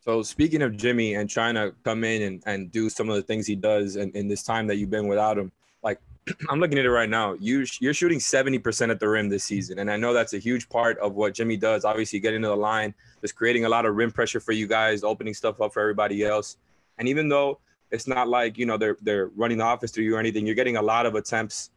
So 0.00 0.22
speaking 0.22 0.62
of 0.62 0.76
Jimmy 0.76 1.14
and 1.14 1.28
trying 1.28 1.54
to 1.54 1.74
come 1.84 2.04
in 2.04 2.22
and, 2.22 2.42
and 2.46 2.72
do 2.72 2.88
some 2.88 3.08
of 3.10 3.16
the 3.16 3.22
things 3.22 3.46
he 3.46 3.56
does 3.56 3.96
in, 3.96 4.10
in 4.12 4.28
this 4.28 4.42
time 4.42 4.66
that 4.68 4.76
you've 4.76 4.90
been 4.90 5.08
without 5.08 5.36
him, 5.36 5.52
like 5.82 6.00
I'm 6.48 6.60
looking 6.60 6.78
at 6.78 6.84
it 6.84 6.90
right 6.90 7.08
now. 7.08 7.34
You 7.34 7.66
you're 7.80 7.94
shooting 7.94 8.18
70% 8.18 8.90
at 8.90 9.00
the 9.00 9.08
rim 9.08 9.28
this 9.28 9.44
season, 9.44 9.78
and 9.78 9.90
I 9.90 9.96
know 9.96 10.12
that's 10.12 10.34
a 10.34 10.38
huge 10.38 10.68
part 10.68 10.98
of 10.98 11.14
what 11.14 11.34
Jimmy 11.34 11.56
does. 11.56 11.84
Obviously, 11.84 12.20
getting 12.20 12.42
to 12.42 12.48
the 12.48 12.56
line, 12.56 12.94
just 13.20 13.34
creating 13.34 13.64
a 13.64 13.68
lot 13.68 13.86
of 13.86 13.96
rim 13.96 14.10
pressure 14.10 14.40
for 14.40 14.52
you 14.52 14.66
guys, 14.66 15.02
opening 15.02 15.34
stuff 15.34 15.60
up 15.60 15.72
for 15.72 15.80
everybody 15.80 16.24
else. 16.24 16.56
And 16.98 17.08
even 17.08 17.28
though 17.28 17.60
it's 17.90 18.06
not 18.06 18.28
like 18.28 18.58
you 18.58 18.66
know 18.66 18.76
they're 18.76 18.96
they're 19.02 19.28
running 19.36 19.58
the 19.58 19.64
office 19.64 19.90
through 19.90 20.04
you 20.04 20.16
or 20.16 20.20
anything, 20.20 20.46
you're 20.46 20.54
getting 20.54 20.76
a 20.76 20.82
lot 20.82 21.06
of 21.06 21.14
attempts, 21.14 21.70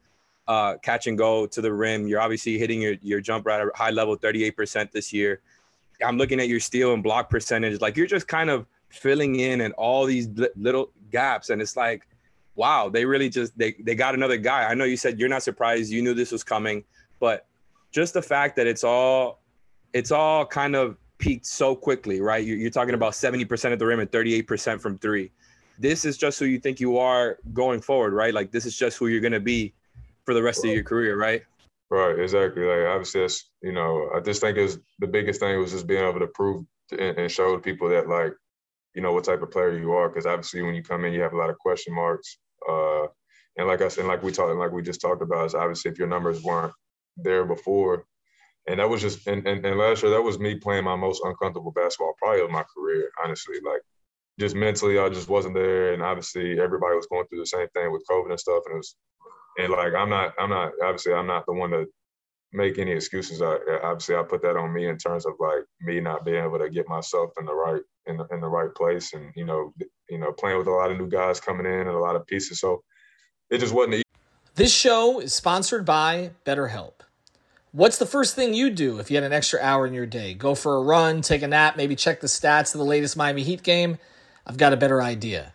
uh, 0.48 0.76
catch 0.78 1.06
and 1.06 1.16
go 1.16 1.46
to 1.46 1.60
the 1.60 1.72
rim. 1.72 2.06
You're 2.06 2.20
obviously 2.20 2.58
hitting 2.58 2.80
your 2.80 2.94
your 3.02 3.20
jump 3.20 3.46
at 3.48 3.60
a 3.60 3.70
high 3.74 3.90
level, 3.90 4.16
38% 4.16 4.90
this 4.90 5.12
year. 5.12 5.40
I'm 6.04 6.18
looking 6.18 6.40
at 6.40 6.48
your 6.48 6.60
steal 6.60 6.94
and 6.94 7.02
block 7.02 7.30
percentage. 7.30 7.80
Like 7.80 7.96
you're 7.96 8.06
just 8.06 8.28
kind 8.28 8.50
of 8.50 8.66
filling 8.88 9.36
in 9.36 9.62
and 9.62 9.72
all 9.74 10.04
these 10.04 10.28
little 10.56 10.90
gaps, 11.10 11.50
and 11.50 11.62
it's 11.62 11.76
like 11.76 12.06
wow, 12.54 12.88
they 12.88 13.04
really 13.04 13.28
just 13.28 13.56
they 13.56 13.72
they 13.80 13.94
got 13.94 14.14
another 14.14 14.36
guy. 14.36 14.64
I 14.64 14.74
know 14.74 14.84
you 14.84 14.96
said 14.96 15.18
you're 15.18 15.28
not 15.28 15.42
surprised, 15.42 15.90
you 15.90 16.02
knew 16.02 16.14
this 16.14 16.32
was 16.32 16.44
coming, 16.44 16.84
but 17.20 17.46
just 17.90 18.14
the 18.14 18.22
fact 18.22 18.56
that 18.56 18.66
it's 18.66 18.84
all 18.84 19.40
it's 19.92 20.10
all 20.10 20.46
kind 20.46 20.74
of 20.74 20.96
peaked 21.18 21.46
so 21.46 21.76
quickly, 21.76 22.20
right? 22.20 22.44
You're, 22.44 22.56
you're 22.56 22.70
talking 22.70 22.94
about 22.94 23.12
70% 23.12 23.72
of 23.72 23.78
the 23.78 23.86
rim 23.86 24.00
and 24.00 24.10
38% 24.10 24.80
from 24.80 24.98
three. 24.98 25.30
This 25.78 26.04
is 26.04 26.16
just 26.16 26.38
who 26.38 26.46
you 26.46 26.58
think 26.58 26.80
you 26.80 26.96
are 26.98 27.38
going 27.52 27.80
forward, 27.80 28.14
right? 28.14 28.32
Like 28.32 28.50
this 28.50 28.66
is 28.66 28.76
just 28.76 28.96
who 28.96 29.08
you're 29.08 29.20
gonna 29.20 29.40
be 29.40 29.74
for 30.24 30.34
the 30.34 30.42
rest 30.42 30.64
of 30.64 30.70
your 30.70 30.82
career, 30.82 31.16
right? 31.16 31.42
Right, 31.92 32.18
exactly. 32.18 32.62
Like 32.64 32.86
obviously, 32.86 33.20
that's 33.20 33.50
you 33.62 33.72
know, 33.72 34.08
I 34.16 34.20
just 34.20 34.40
think 34.40 34.56
is 34.56 34.78
the 35.00 35.06
biggest 35.06 35.40
thing 35.40 35.58
was 35.58 35.72
just 35.72 35.86
being 35.86 36.02
able 36.02 36.20
to 36.20 36.26
prove 36.26 36.64
and, 36.90 37.18
and 37.18 37.30
show 37.30 37.58
people 37.58 37.90
that 37.90 38.08
like, 38.08 38.32
you 38.94 39.02
know, 39.02 39.12
what 39.12 39.24
type 39.24 39.42
of 39.42 39.50
player 39.50 39.76
you 39.76 39.92
are. 39.92 40.08
Because 40.08 40.24
obviously, 40.24 40.62
when 40.62 40.74
you 40.74 40.82
come 40.82 41.04
in, 41.04 41.12
you 41.12 41.20
have 41.20 41.34
a 41.34 41.36
lot 41.36 41.50
of 41.50 41.58
question 41.58 41.94
marks. 41.94 42.38
Uh, 42.66 43.08
and 43.58 43.68
like 43.68 43.82
I 43.82 43.88
said, 43.88 44.06
like 44.06 44.22
we 44.22 44.32
talked, 44.32 44.56
like 44.56 44.72
we 44.72 44.80
just 44.80 45.02
talked 45.02 45.20
about, 45.20 45.44
is 45.44 45.54
obviously 45.54 45.90
if 45.90 45.98
your 45.98 46.08
numbers 46.08 46.42
weren't 46.42 46.72
there 47.18 47.44
before, 47.44 48.06
and 48.66 48.80
that 48.80 48.88
was 48.88 49.02
just 49.02 49.26
and, 49.26 49.46
and, 49.46 49.62
and 49.66 49.78
last 49.78 50.02
year 50.02 50.12
that 50.12 50.22
was 50.22 50.38
me 50.38 50.54
playing 50.54 50.84
my 50.84 50.96
most 50.96 51.20
uncomfortable 51.22 51.72
basketball 51.72 52.14
probably 52.16 52.40
of 52.40 52.50
my 52.50 52.64
career, 52.74 53.10
honestly. 53.22 53.56
Like 53.62 53.82
just 54.40 54.56
mentally, 54.56 54.98
I 54.98 55.10
just 55.10 55.28
wasn't 55.28 55.56
there, 55.56 55.92
and 55.92 56.02
obviously 56.02 56.58
everybody 56.58 56.96
was 56.96 57.06
going 57.12 57.26
through 57.26 57.40
the 57.40 57.46
same 57.46 57.68
thing 57.74 57.92
with 57.92 58.06
COVID 58.10 58.30
and 58.30 58.40
stuff, 58.40 58.62
and 58.64 58.76
it 58.76 58.78
was 58.78 58.96
and 59.58 59.72
like 59.72 59.94
I'm 59.94 60.10
not, 60.10 60.34
I'm 60.38 60.50
not 60.50 60.72
obviously 60.82 61.12
I'm 61.12 61.26
not 61.26 61.46
the 61.46 61.52
one 61.52 61.70
to 61.70 61.86
make 62.52 62.78
any 62.78 62.92
excuses. 62.92 63.40
I 63.42 63.56
obviously 63.82 64.16
I 64.16 64.22
put 64.22 64.42
that 64.42 64.56
on 64.56 64.72
me 64.72 64.86
in 64.86 64.98
terms 64.98 65.26
of 65.26 65.34
like 65.40 65.64
me 65.80 66.00
not 66.00 66.24
being 66.24 66.44
able 66.44 66.58
to 66.58 66.70
get 66.70 66.88
myself 66.88 67.30
in 67.38 67.46
the 67.46 67.54
right 67.54 67.82
in 68.06 68.16
the, 68.16 68.26
in 68.32 68.40
the 68.40 68.48
right 68.48 68.74
place, 68.74 69.12
and 69.12 69.32
you 69.34 69.44
know, 69.44 69.72
you 70.08 70.18
know, 70.18 70.32
playing 70.32 70.58
with 70.58 70.66
a 70.66 70.72
lot 70.72 70.90
of 70.90 70.98
new 70.98 71.08
guys 71.08 71.40
coming 71.40 71.66
in 71.66 71.80
and 71.80 71.88
a 71.88 71.98
lot 71.98 72.16
of 72.16 72.26
pieces. 72.26 72.60
So 72.60 72.82
it 73.50 73.58
just 73.58 73.72
wasn't. 73.72 74.02
This 74.54 74.74
show 74.74 75.20
is 75.20 75.32
sponsored 75.32 75.86
by 75.86 76.32
BetterHelp. 76.44 76.92
What's 77.72 77.96
the 77.96 78.04
first 78.04 78.34
thing 78.34 78.52
you 78.52 78.68
do 78.68 78.98
if 78.98 79.10
you 79.10 79.16
had 79.16 79.24
an 79.24 79.32
extra 79.32 79.58
hour 79.62 79.86
in 79.86 79.94
your 79.94 80.04
day? 80.04 80.34
Go 80.34 80.54
for 80.54 80.76
a 80.76 80.82
run, 80.82 81.22
take 81.22 81.40
a 81.40 81.48
nap, 81.48 81.74
maybe 81.74 81.96
check 81.96 82.20
the 82.20 82.26
stats 82.26 82.74
of 82.74 82.78
the 82.78 82.84
latest 82.84 83.16
Miami 83.16 83.42
Heat 83.42 83.62
game? 83.62 83.96
I've 84.46 84.58
got 84.58 84.74
a 84.74 84.76
better 84.76 85.00
idea. 85.00 85.54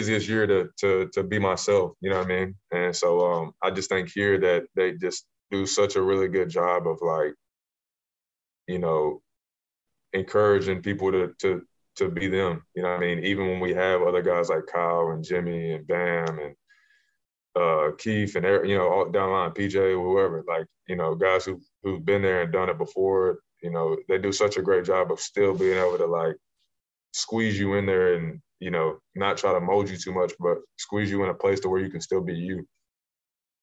easiest 0.00 0.28
year 0.28 0.46
to 0.46 0.68
to 0.78 1.08
to 1.12 1.22
be 1.22 1.38
myself. 1.38 1.92
You 2.00 2.10
know 2.10 2.18
what 2.18 2.30
I 2.30 2.34
mean? 2.36 2.54
And 2.72 2.94
so 2.96 3.20
um, 3.32 3.52
I 3.62 3.70
just 3.70 3.88
think 3.88 4.10
here 4.12 4.38
that 4.38 4.64
they 4.74 4.92
just 4.92 5.26
do 5.50 5.66
such 5.66 5.96
a 5.96 6.02
really 6.02 6.28
good 6.28 6.48
job 6.48 6.86
of 6.86 6.98
like, 7.02 7.34
you 8.66 8.78
know, 8.78 9.20
encouraging 10.12 10.82
people 10.82 11.12
to 11.12 11.34
to 11.40 11.62
to 11.96 12.08
be 12.08 12.28
them. 12.28 12.62
You 12.74 12.82
know 12.82 12.90
what 12.90 12.98
I 12.98 13.00
mean? 13.00 13.24
Even 13.24 13.48
when 13.48 13.60
we 13.60 13.74
have 13.74 14.02
other 14.02 14.22
guys 14.22 14.48
like 14.48 14.66
Kyle 14.72 15.10
and 15.10 15.24
Jimmy 15.24 15.72
and 15.72 15.86
Bam 15.86 16.38
and 16.38 16.54
uh, 17.56 17.90
Keith 17.98 18.36
and 18.36 18.68
you 18.68 18.76
know 18.78 18.88
all 18.88 19.10
down 19.10 19.32
line, 19.32 19.50
PJ, 19.50 19.76
or 19.76 20.02
whoever, 20.02 20.44
like 20.46 20.66
you 20.88 20.96
know 20.96 21.14
guys 21.14 21.44
who 21.44 21.60
who've 21.82 22.04
been 22.04 22.22
there 22.22 22.42
and 22.42 22.52
done 22.52 22.70
it 22.70 22.78
before. 22.78 23.40
You 23.62 23.70
know 23.70 23.96
they 24.08 24.18
do 24.18 24.32
such 24.32 24.56
a 24.56 24.62
great 24.62 24.86
job 24.86 25.12
of 25.12 25.20
still 25.20 25.54
being 25.54 25.78
able 25.78 25.98
to 25.98 26.06
like 26.06 26.36
squeeze 27.12 27.58
you 27.58 27.74
in 27.74 27.86
there 27.86 28.14
and 28.14 28.40
you 28.60 28.70
know, 28.70 28.98
not 29.14 29.38
try 29.38 29.52
to 29.52 29.60
mold 29.60 29.90
you 29.90 29.96
too 29.96 30.12
much, 30.12 30.32
but 30.38 30.58
squeeze 30.78 31.10
you 31.10 31.24
in 31.24 31.30
a 31.30 31.34
place 31.34 31.60
to 31.60 31.68
where 31.68 31.80
you 31.80 31.90
can 31.90 32.00
still 32.00 32.20
be 32.20 32.34
you. 32.34 32.66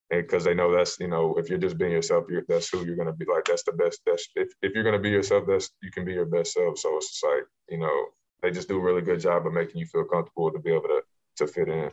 And 0.09 0.23
because 0.23 0.43
they 0.43 0.53
know 0.53 0.75
that's, 0.75 0.99
you 0.99 1.07
know, 1.07 1.35
if 1.37 1.49
you're 1.49 1.59
just 1.59 1.77
being 1.77 1.91
yourself, 1.91 2.25
you're, 2.29 2.43
that's 2.47 2.69
who 2.69 2.85
you're 2.85 2.95
going 2.95 3.07
to 3.07 3.13
be. 3.13 3.25
Like, 3.25 3.45
that's 3.45 3.63
the 3.63 3.73
best. 3.73 4.01
That's 4.05 4.27
if, 4.35 4.49
if 4.61 4.73
you're 4.73 4.83
going 4.83 4.95
to 4.95 5.01
be 5.01 5.09
yourself, 5.09 5.45
that's, 5.47 5.69
you 5.81 5.91
can 5.91 6.05
be 6.05 6.13
your 6.13 6.25
best 6.25 6.53
self. 6.53 6.77
So 6.79 6.97
it's 6.97 7.11
just 7.11 7.23
like, 7.23 7.43
you 7.69 7.77
know, 7.77 8.05
they 8.41 8.51
just 8.51 8.67
do 8.67 8.77
a 8.77 8.81
really 8.81 9.01
good 9.01 9.19
job 9.19 9.45
of 9.45 9.53
making 9.53 9.79
you 9.79 9.85
feel 9.85 10.05
comfortable 10.05 10.51
to 10.51 10.59
be 10.59 10.71
able 10.71 10.83
to, 10.83 11.01
to 11.37 11.47
fit 11.47 11.69
in. 11.69 11.91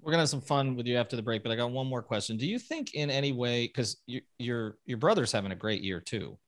We're 0.00 0.12
gonna 0.12 0.22
have 0.22 0.28
some 0.28 0.40
fun 0.40 0.76
with 0.76 0.86
you 0.86 0.96
after 0.96 1.16
the 1.16 1.22
break, 1.22 1.42
but 1.42 1.50
I 1.50 1.56
got 1.56 1.72
one 1.72 1.88
more 1.88 2.02
question. 2.02 2.36
Do 2.36 2.46
you 2.46 2.60
think 2.60 2.94
in 2.94 3.10
any 3.10 3.32
way, 3.32 3.66
because 3.66 3.96
you, 4.06 4.20
your 4.38 4.78
your 4.86 4.98
brother's 4.98 5.32
having 5.32 5.50
a 5.50 5.56
great 5.56 5.82
year 5.82 5.98
too, 5.98 6.38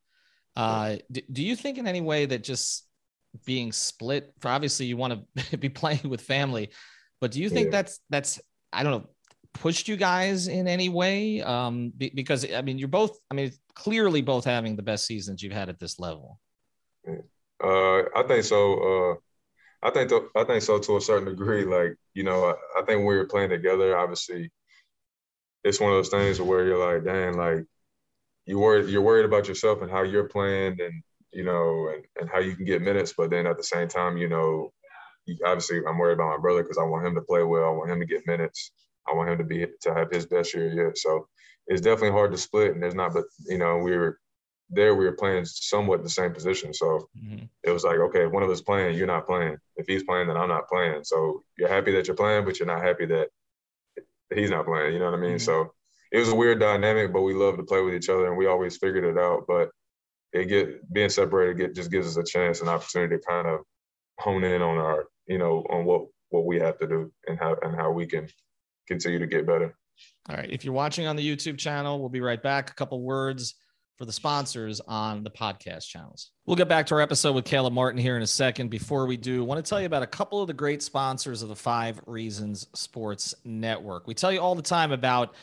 uh, 0.54 0.98
do, 1.10 1.20
do 1.32 1.42
you 1.42 1.56
think 1.56 1.76
in 1.76 1.88
any 1.88 2.00
way 2.00 2.26
that 2.26 2.44
just 2.44 2.86
being 3.44 3.72
split 3.72 4.32
for 4.40 4.48
obviously 4.48 4.86
you 4.86 4.96
want 4.96 5.24
to 5.50 5.56
be 5.58 5.68
playing 5.68 6.08
with 6.08 6.20
family 6.20 6.70
but 7.20 7.30
do 7.30 7.40
you 7.40 7.48
think 7.48 7.66
yeah. 7.66 7.70
that's 7.70 8.00
that's 8.10 8.40
i 8.72 8.82
don't 8.82 8.92
know 8.92 9.08
pushed 9.52 9.88
you 9.88 9.96
guys 9.96 10.48
in 10.48 10.68
any 10.68 10.88
way? 10.88 11.42
Um 11.42 11.92
be, 11.96 12.10
because 12.14 12.50
i 12.52 12.62
mean 12.62 12.78
you're 12.78 12.88
both 12.88 13.18
i 13.30 13.34
mean 13.34 13.52
clearly 13.74 14.22
both 14.22 14.44
having 14.44 14.76
the 14.76 14.82
best 14.82 15.06
seasons 15.06 15.42
you've 15.42 15.52
had 15.52 15.68
at 15.68 15.78
this 15.78 15.98
level. 15.98 16.38
Uh 17.06 18.02
i 18.16 18.22
think 18.26 18.44
so 18.44 19.12
uh 19.12 19.86
i 19.86 19.90
think 19.90 20.10
th- 20.10 20.22
i 20.36 20.44
think 20.44 20.62
so 20.62 20.78
to 20.78 20.96
a 20.96 21.00
certain 21.00 21.28
degree. 21.28 21.64
Like 21.64 21.96
you 22.14 22.22
know 22.22 22.44
I, 22.44 22.80
I 22.80 22.84
think 22.84 22.98
when 22.98 23.06
we 23.06 23.16
were 23.16 23.26
playing 23.26 23.50
together 23.50 23.96
obviously 23.96 24.50
it's 25.64 25.80
one 25.80 25.90
of 25.90 25.96
those 25.96 26.08
things 26.08 26.40
where 26.40 26.64
you're 26.64 26.94
like 26.94 27.04
dang 27.04 27.36
like 27.36 27.64
you 28.46 28.58
worried 28.58 28.88
you're 28.88 29.02
worried 29.02 29.26
about 29.26 29.48
yourself 29.48 29.82
and 29.82 29.90
how 29.90 30.02
you're 30.02 30.28
playing 30.28 30.78
and 30.80 31.02
you 31.32 31.44
know, 31.44 31.90
and, 31.94 32.04
and 32.20 32.30
how 32.30 32.38
you 32.38 32.54
can 32.56 32.64
get 32.64 32.82
minutes. 32.82 33.14
But 33.16 33.30
then 33.30 33.46
at 33.46 33.56
the 33.56 33.64
same 33.64 33.88
time, 33.88 34.16
you 34.16 34.28
know, 34.28 34.72
obviously 35.44 35.80
I'm 35.86 35.98
worried 35.98 36.14
about 36.14 36.36
my 36.36 36.40
brother 36.40 36.62
because 36.62 36.78
I 36.78 36.84
want 36.84 37.06
him 37.06 37.14
to 37.14 37.20
play 37.20 37.42
well. 37.42 37.64
I 37.64 37.70
want 37.70 37.90
him 37.90 38.00
to 38.00 38.06
get 38.06 38.26
minutes. 38.26 38.72
I 39.08 39.14
want 39.14 39.30
him 39.30 39.38
to 39.38 39.44
be 39.44 39.66
to 39.82 39.94
have 39.94 40.10
his 40.10 40.26
best 40.26 40.54
year 40.54 40.72
yet. 40.72 40.98
So 40.98 41.26
it's 41.66 41.80
definitely 41.80 42.12
hard 42.12 42.32
to 42.32 42.38
split. 42.38 42.72
And 42.72 42.82
there's 42.82 42.94
not, 42.94 43.14
but 43.14 43.24
you 43.46 43.58
know, 43.58 43.78
we 43.78 43.96
were 43.96 44.18
there. 44.68 44.94
We 44.94 45.04
were 45.04 45.12
playing 45.12 45.44
somewhat 45.44 46.02
the 46.02 46.10
same 46.10 46.32
position. 46.32 46.72
So 46.74 47.08
mm-hmm. 47.16 47.44
it 47.62 47.70
was 47.70 47.84
like, 47.84 47.98
okay, 47.98 48.26
if 48.26 48.32
one 48.32 48.42
of 48.42 48.50
us 48.50 48.60
playing, 48.60 48.96
you're 48.96 49.06
not 49.06 49.26
playing. 49.26 49.56
If 49.76 49.86
he's 49.86 50.04
playing, 50.04 50.28
then 50.28 50.36
I'm 50.36 50.48
not 50.48 50.68
playing. 50.68 51.04
So 51.04 51.42
you're 51.58 51.68
happy 51.68 51.92
that 51.92 52.06
you're 52.06 52.16
playing, 52.16 52.44
but 52.44 52.58
you're 52.58 52.66
not 52.66 52.82
happy 52.82 53.06
that 53.06 53.28
he's 54.34 54.50
not 54.50 54.66
playing. 54.66 54.92
You 54.92 54.98
know 54.98 55.06
what 55.06 55.18
I 55.18 55.20
mean? 55.22 55.36
Mm-hmm. 55.36 55.38
So 55.38 55.72
it 56.12 56.18
was 56.18 56.28
a 56.28 56.34
weird 56.34 56.60
dynamic, 56.60 57.12
but 57.12 57.22
we 57.22 57.34
love 57.34 57.56
to 57.56 57.62
play 57.62 57.80
with 57.80 57.94
each 57.94 58.08
other, 58.08 58.26
and 58.26 58.36
we 58.36 58.46
always 58.46 58.76
figured 58.76 59.04
it 59.04 59.18
out. 59.18 59.44
But 59.46 59.70
it 60.32 60.46
get 60.46 60.92
being 60.92 61.08
separated 61.08 61.58
get 61.58 61.74
just 61.74 61.90
gives 61.90 62.06
us 62.06 62.16
a 62.16 62.24
chance, 62.24 62.60
an 62.60 62.68
opportunity 62.68 63.16
to 63.16 63.22
kind 63.22 63.48
of 63.48 63.60
hone 64.18 64.44
in 64.44 64.62
on 64.62 64.76
our, 64.76 65.06
you 65.26 65.38
know, 65.38 65.64
on 65.70 65.84
what 65.84 66.06
what 66.30 66.46
we 66.46 66.58
have 66.60 66.78
to 66.78 66.86
do 66.86 67.12
and 67.26 67.38
how 67.38 67.56
and 67.62 67.74
how 67.74 67.90
we 67.90 68.06
can 68.06 68.28
continue 68.86 69.18
to 69.18 69.26
get 69.26 69.46
better. 69.46 69.74
All 70.28 70.36
right. 70.36 70.50
If 70.50 70.64
you're 70.64 70.74
watching 70.74 71.06
on 71.06 71.16
the 71.16 71.36
YouTube 71.36 71.58
channel, 71.58 72.00
we'll 72.00 72.08
be 72.08 72.20
right 72.20 72.42
back. 72.42 72.70
A 72.70 72.74
couple 72.74 73.02
words 73.02 73.54
for 74.00 74.06
the 74.06 74.12
sponsors 74.12 74.80
on 74.80 75.22
the 75.22 75.30
podcast 75.30 75.86
channels. 75.86 76.30
We'll 76.46 76.56
get 76.56 76.68
back 76.68 76.86
to 76.86 76.94
our 76.94 77.02
episode 77.02 77.34
with 77.34 77.44
Caleb 77.44 77.74
Martin 77.74 78.00
here 78.00 78.16
in 78.16 78.22
a 78.22 78.26
second. 78.26 78.68
Before 78.68 79.04
we 79.04 79.18
do, 79.18 79.42
I 79.42 79.46
want 79.46 79.62
to 79.62 79.68
tell 79.68 79.78
you 79.78 79.84
about 79.84 80.02
a 80.02 80.06
couple 80.06 80.40
of 80.40 80.46
the 80.46 80.54
great 80.54 80.82
sponsors 80.82 81.42
of 81.42 81.50
the 81.50 81.56
Five 81.56 82.00
Reasons 82.06 82.66
Sports 82.74 83.34
Network. 83.44 84.06
We 84.06 84.14
tell 84.14 84.32
you 84.32 84.40
all 84.40 84.54
the 84.54 84.62
time 84.62 84.92
about 84.92 85.34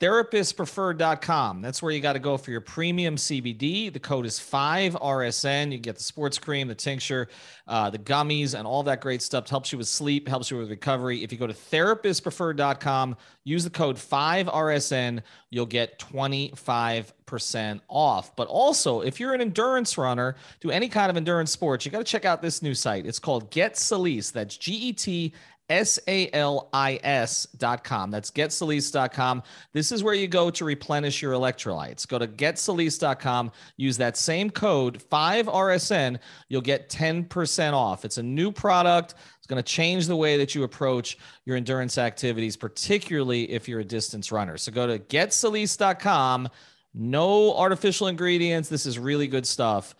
therapistpreferred.com. 0.00 1.60
That's 1.60 1.82
where 1.82 1.92
you 1.92 2.00
got 2.00 2.14
to 2.14 2.18
go 2.18 2.38
for 2.38 2.50
your 2.50 2.62
premium 2.62 3.16
CBD. 3.16 3.92
The 3.92 4.00
code 4.00 4.24
is 4.24 4.38
5RSN. 4.38 5.72
You 5.72 5.78
get 5.78 5.96
the 5.96 6.02
sports 6.02 6.38
cream, 6.38 6.68
the 6.68 6.74
tincture, 6.74 7.28
uh, 7.68 7.90
the 7.90 7.98
gummies, 7.98 8.58
and 8.58 8.66
all 8.66 8.82
that 8.84 9.02
great 9.02 9.20
stuff. 9.20 9.50
Helps 9.50 9.72
you 9.72 9.78
with 9.78 9.88
sleep, 9.88 10.26
helps 10.26 10.50
you 10.50 10.56
with 10.56 10.70
recovery. 10.70 11.22
If 11.22 11.32
you 11.32 11.38
go 11.38 11.46
to 11.46 11.52
therapistpreferred.com, 11.52 13.16
use 13.44 13.64
the 13.64 13.70
code 13.70 13.96
5RSN, 13.96 15.20
you'll 15.50 15.66
get 15.66 15.98
25% 15.98 17.80
off. 17.88 18.34
But 18.36 18.48
also, 18.48 19.02
if 19.02 19.20
you're 19.20 19.34
an 19.34 19.42
endurance 19.42 19.98
runner, 19.98 20.36
do 20.60 20.70
any 20.70 20.88
kind 20.88 21.10
of 21.10 21.18
endurance 21.18 21.50
sports, 21.50 21.84
you 21.84 21.92
got 21.92 21.98
to 21.98 22.04
check 22.04 22.24
out 22.24 22.40
this 22.40 22.62
new 22.62 22.74
site. 22.74 23.04
It's 23.04 23.18
called 23.18 23.50
Get 23.50 23.76
Salis. 23.76 24.30
That's 24.30 24.56
G 24.56 24.72
E 24.72 24.92
T 24.94 25.34
S-A-L-I-S 25.70 27.46
dot 27.56 27.84
com. 27.84 28.10
That's 28.10 28.30
getsalis.com. 28.30 29.42
This 29.72 29.92
is 29.92 30.02
where 30.02 30.14
you 30.14 30.28
go 30.28 30.50
to 30.50 30.64
replenish 30.64 31.22
your 31.22 31.32
electrolytes. 31.32 32.06
Go 32.06 32.18
to 32.18 32.26
getsalis.com. 32.26 33.52
Use 33.76 33.96
that 33.98 34.16
same 34.16 34.50
code 34.50 35.00
5RSN. 35.10 36.18
You'll 36.48 36.60
get 36.60 36.90
10% 36.90 37.72
off. 37.72 38.04
It's 38.04 38.18
a 38.18 38.22
new 38.22 38.50
product. 38.50 39.14
It's 39.38 39.46
going 39.46 39.62
to 39.62 39.72
change 39.72 40.08
the 40.08 40.16
way 40.16 40.36
that 40.36 40.54
you 40.54 40.64
approach 40.64 41.16
your 41.44 41.56
endurance 41.56 41.96
activities, 41.96 42.56
particularly 42.56 43.50
if 43.50 43.68
you're 43.68 43.80
a 43.80 43.84
distance 43.84 44.32
runner. 44.32 44.58
So 44.58 44.72
go 44.72 44.86
to 44.86 44.98
getsalis.com. 44.98 46.48
No 46.92 47.54
artificial 47.56 48.08
ingredients. 48.08 48.68
This 48.68 48.84
is 48.84 48.98
really 48.98 49.28
good 49.28 49.46
stuff. 49.46 49.94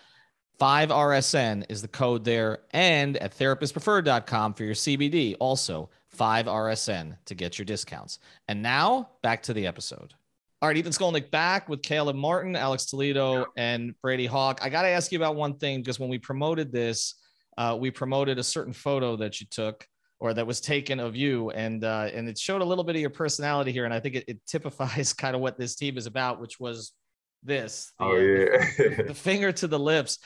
5RSN 0.60 1.64
is 1.70 1.80
the 1.80 1.88
code 1.88 2.24
there. 2.24 2.58
And 2.72 3.16
at 3.16 3.36
therapistpreferred.com 3.36 4.54
for 4.54 4.64
your 4.64 4.74
CBD, 4.74 5.34
also 5.40 5.88
5RSN 6.16 7.16
to 7.24 7.34
get 7.34 7.58
your 7.58 7.64
discounts. 7.64 8.18
And 8.46 8.62
now 8.62 9.10
back 9.22 9.42
to 9.44 9.54
the 9.54 9.66
episode. 9.66 10.12
All 10.62 10.68
right, 10.68 10.76
Ethan 10.76 10.92
Skolnick 10.92 11.30
back 11.30 11.70
with 11.70 11.80
Caleb 11.80 12.16
Martin, 12.16 12.54
Alex 12.54 12.84
Toledo, 12.84 13.46
and 13.56 13.94
Brady 14.02 14.26
Hawk. 14.26 14.60
I 14.62 14.68
got 14.68 14.82
to 14.82 14.88
ask 14.88 15.10
you 15.10 15.18
about 15.18 15.34
one 15.34 15.54
thing 15.54 15.80
because 15.80 15.98
when 15.98 16.10
we 16.10 16.18
promoted 16.18 16.70
this, 16.70 17.14
uh, 17.56 17.78
we 17.80 17.90
promoted 17.90 18.38
a 18.38 18.44
certain 18.44 18.74
photo 18.74 19.16
that 19.16 19.40
you 19.40 19.46
took 19.50 19.86
or 20.18 20.34
that 20.34 20.46
was 20.46 20.60
taken 20.60 21.00
of 21.00 21.16
you, 21.16 21.48
and 21.50 21.82
uh, 21.82 22.10
and 22.12 22.28
it 22.28 22.36
showed 22.36 22.60
a 22.60 22.64
little 22.64 22.84
bit 22.84 22.94
of 22.94 23.00
your 23.00 23.08
personality 23.08 23.72
here, 23.72 23.86
and 23.86 23.94
I 23.94 24.00
think 24.00 24.16
it, 24.16 24.24
it 24.28 24.46
typifies 24.46 25.12
kind 25.14 25.34
of 25.34 25.40
what 25.40 25.56
this 25.56 25.76
team 25.76 25.96
is 25.96 26.04
about, 26.04 26.42
which 26.42 26.60
was 26.60 26.92
this. 27.42 27.92
The, 27.98 28.04
oh 28.04 28.16
yeah, 28.16 29.02
the 29.06 29.14
finger 29.14 29.52
to 29.52 29.66
the 29.66 29.78
lips. 29.78 30.18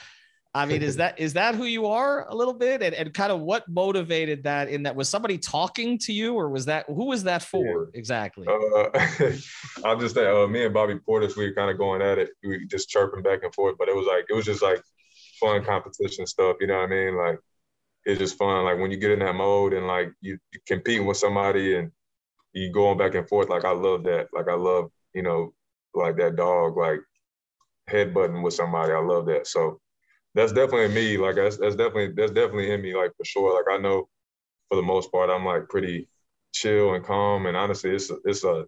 I 0.56 0.66
mean, 0.66 0.82
is 0.82 0.96
that 0.96 1.18
is 1.18 1.32
that 1.32 1.56
who 1.56 1.64
you 1.64 1.86
are 1.86 2.28
a 2.28 2.34
little 2.34 2.54
bit, 2.54 2.80
and, 2.80 2.94
and 2.94 3.12
kind 3.12 3.32
of 3.32 3.40
what 3.40 3.68
motivated 3.68 4.44
that? 4.44 4.68
In 4.68 4.84
that 4.84 4.94
was 4.94 5.08
somebody 5.08 5.36
talking 5.36 5.98
to 5.98 6.12
you, 6.12 6.34
or 6.34 6.48
was 6.48 6.66
that 6.66 6.86
who 6.86 7.06
was 7.06 7.24
that 7.24 7.42
for 7.42 7.90
yeah. 7.92 7.98
exactly? 7.98 8.46
Uh, 8.46 8.88
I'll 9.84 9.98
just 9.98 10.14
say, 10.14 10.26
uh, 10.26 10.46
me 10.46 10.64
and 10.64 10.72
Bobby 10.72 10.94
Portis, 10.94 11.36
we 11.36 11.48
were 11.48 11.54
kind 11.54 11.70
of 11.70 11.78
going 11.78 12.02
at 12.02 12.18
it, 12.18 12.30
we 12.44 12.66
just 12.66 12.88
chirping 12.88 13.22
back 13.22 13.42
and 13.42 13.52
forth, 13.52 13.74
but 13.78 13.88
it 13.88 13.96
was 13.96 14.06
like 14.06 14.26
it 14.30 14.34
was 14.34 14.44
just 14.44 14.62
like 14.62 14.80
fun 15.40 15.64
competition 15.64 16.24
stuff. 16.24 16.56
You 16.60 16.68
know 16.68 16.76
what 16.76 16.84
I 16.84 16.94
mean? 16.94 17.16
Like 17.16 17.38
it's 18.04 18.20
just 18.20 18.38
fun. 18.38 18.64
Like 18.64 18.78
when 18.78 18.92
you 18.92 18.96
get 18.96 19.10
in 19.10 19.18
that 19.20 19.34
mode 19.34 19.72
and 19.72 19.88
like 19.88 20.12
you, 20.20 20.38
you 20.52 20.60
competing 20.68 21.04
with 21.06 21.16
somebody 21.16 21.74
and 21.74 21.90
you 22.52 22.72
going 22.72 22.96
back 22.96 23.16
and 23.16 23.28
forth. 23.28 23.48
Like 23.48 23.64
I 23.64 23.72
love 23.72 24.04
that. 24.04 24.28
Like 24.32 24.48
I 24.48 24.54
love 24.54 24.90
you 25.14 25.22
know 25.22 25.52
like 25.94 26.16
that 26.18 26.36
dog 26.36 26.76
like 26.76 27.00
head 27.88 28.14
headbutting 28.14 28.42
with 28.42 28.54
somebody. 28.54 28.92
I 28.92 29.00
love 29.00 29.26
that. 29.26 29.48
So 29.48 29.80
that's 30.34 30.52
definitely 30.52 30.94
me. 30.94 31.16
Like 31.16 31.36
that's 31.36 31.56
that's 31.56 31.76
definitely 31.76 32.12
that's 32.16 32.32
definitely 32.32 32.72
in 32.72 32.82
me. 32.82 32.94
Like 32.94 33.12
for 33.16 33.24
sure. 33.24 33.54
Like 33.54 33.72
I 33.72 33.80
know 33.80 34.08
for 34.68 34.76
the 34.76 34.82
most 34.82 35.12
part, 35.12 35.30
I'm 35.30 35.44
like 35.44 35.68
pretty 35.68 36.08
chill 36.52 36.94
and 36.94 37.04
calm. 37.04 37.46
And 37.46 37.56
honestly, 37.56 37.90
it's 37.90 38.10
a, 38.10 38.16
it's 38.24 38.44
a 38.44 38.66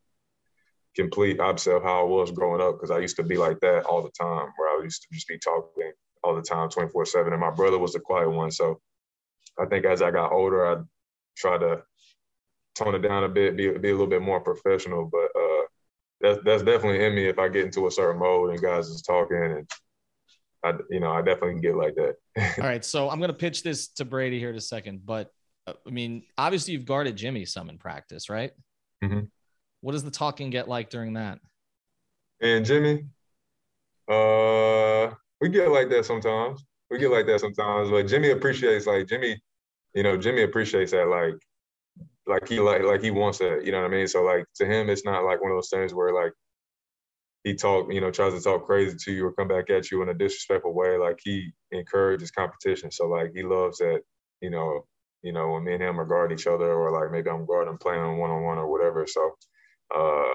complete 0.94 1.40
opposite 1.40 1.76
of 1.76 1.82
how 1.82 2.00
I 2.00 2.04
was 2.04 2.30
growing 2.30 2.60
up 2.60 2.76
because 2.76 2.90
I 2.90 2.98
used 2.98 3.16
to 3.16 3.22
be 3.22 3.36
like 3.36 3.60
that 3.60 3.84
all 3.84 4.02
the 4.02 4.10
time, 4.10 4.48
where 4.56 4.68
I 4.68 4.82
used 4.82 5.02
to 5.02 5.08
just 5.12 5.28
be 5.28 5.38
talking 5.38 5.92
all 6.22 6.34
the 6.34 6.42
time, 6.42 6.68
24 6.68 7.04
seven. 7.06 7.32
And 7.32 7.40
my 7.40 7.50
brother 7.50 7.78
was 7.78 7.92
the 7.92 8.00
quiet 8.00 8.30
one. 8.30 8.50
So 8.50 8.80
I 9.58 9.66
think 9.66 9.84
as 9.84 10.02
I 10.02 10.10
got 10.10 10.32
older, 10.32 10.66
I 10.66 10.82
tried 11.36 11.58
to 11.58 11.82
tone 12.76 12.94
it 12.94 13.00
down 13.00 13.24
a 13.24 13.28
bit, 13.28 13.56
be, 13.56 13.70
be 13.70 13.88
a 13.88 13.92
little 13.92 14.06
bit 14.06 14.22
more 14.22 14.40
professional. 14.40 15.10
But 15.10 15.30
uh, 15.38 15.64
that's 16.20 16.38
that's 16.44 16.62
definitely 16.62 17.04
in 17.04 17.14
me 17.14 17.26
if 17.26 17.38
I 17.38 17.48
get 17.48 17.64
into 17.64 17.86
a 17.86 17.90
certain 17.90 18.20
mode 18.20 18.50
and 18.50 18.62
guys 18.62 18.88
is 18.88 19.02
talking 19.02 19.36
and 19.36 19.70
I, 20.66 20.78
you 20.90 21.00
know, 21.00 21.12
I 21.12 21.22
definitely 21.22 21.52
can 21.52 21.60
get 21.60 21.76
like 21.76 21.94
that. 21.94 22.16
All 22.58 22.64
right, 22.68 22.84
so 22.84 23.08
I'm 23.08 23.20
gonna 23.20 23.32
pitch 23.32 23.62
this 23.62 23.88
to 23.94 24.04
Brady 24.04 24.38
here 24.38 24.50
in 24.50 24.56
a 24.56 24.60
second, 24.60 25.04
but 25.04 25.30
uh, 25.66 25.74
I 25.86 25.90
mean, 25.90 26.24
obviously 26.36 26.74
you've 26.74 26.86
guarded 26.86 27.16
Jimmy 27.16 27.44
some 27.44 27.70
in 27.70 27.78
practice, 27.78 28.28
right? 28.28 28.52
Mm-hmm. 29.04 29.20
What 29.80 29.92
does 29.92 30.04
the 30.04 30.10
talking 30.10 30.50
get 30.50 30.68
like 30.68 30.90
during 30.90 31.14
that? 31.14 31.38
And 32.40 32.64
Jimmy, 32.64 33.06
uh, 34.08 35.10
we 35.40 35.48
get 35.48 35.70
like 35.70 35.88
that 35.90 36.04
sometimes. 36.04 36.64
We 36.90 36.98
get 36.98 37.10
like 37.10 37.26
that 37.26 37.40
sometimes, 37.40 37.90
but 37.90 38.06
Jimmy 38.06 38.30
appreciates 38.30 38.86
like 38.86 39.08
Jimmy, 39.08 39.40
you 39.94 40.02
know, 40.02 40.16
Jimmy 40.16 40.42
appreciates 40.42 40.92
that 40.92 41.08
like, 41.08 41.34
like 42.26 42.48
he 42.48 42.58
like 42.60 42.82
like 42.82 43.02
he 43.02 43.10
wants 43.10 43.38
that. 43.38 43.64
You 43.64 43.72
know 43.72 43.82
what 43.82 43.90
I 43.90 43.94
mean? 43.96 44.06
So 44.06 44.22
like 44.22 44.44
to 44.56 44.66
him, 44.66 44.90
it's 44.90 45.04
not 45.04 45.24
like 45.24 45.40
one 45.40 45.50
of 45.50 45.56
those 45.56 45.70
things 45.70 45.94
where 45.94 46.12
like 46.12 46.32
he 47.46 47.54
talk, 47.54 47.92
you 47.92 48.00
know, 48.00 48.10
tries 48.10 48.34
to 48.34 48.40
talk 48.40 48.66
crazy 48.66 48.96
to 48.96 49.12
you 49.12 49.24
or 49.24 49.32
come 49.32 49.46
back 49.46 49.70
at 49.70 49.88
you 49.92 50.02
in 50.02 50.08
a 50.08 50.14
disrespectful 50.14 50.74
way. 50.74 50.98
Like 50.98 51.20
he 51.22 51.52
encourages 51.70 52.32
competition. 52.32 52.90
So 52.90 53.06
like 53.06 53.30
he 53.36 53.44
loves 53.44 53.78
that, 53.78 54.00
you 54.40 54.50
know, 54.50 54.84
you 55.22 55.32
know, 55.32 55.52
when 55.52 55.62
me 55.62 55.74
and 55.74 55.82
him 55.82 56.00
are 56.00 56.06
guarding 56.06 56.36
each 56.36 56.48
other 56.48 56.72
or 56.72 56.90
like 56.90 57.12
maybe 57.12 57.30
I'm 57.30 57.46
guarding 57.46 57.78
playing 57.78 58.18
one 58.18 58.32
on 58.32 58.42
one 58.42 58.58
or 58.58 58.68
whatever. 58.68 59.06
So 59.06 59.36
uh 59.94 60.34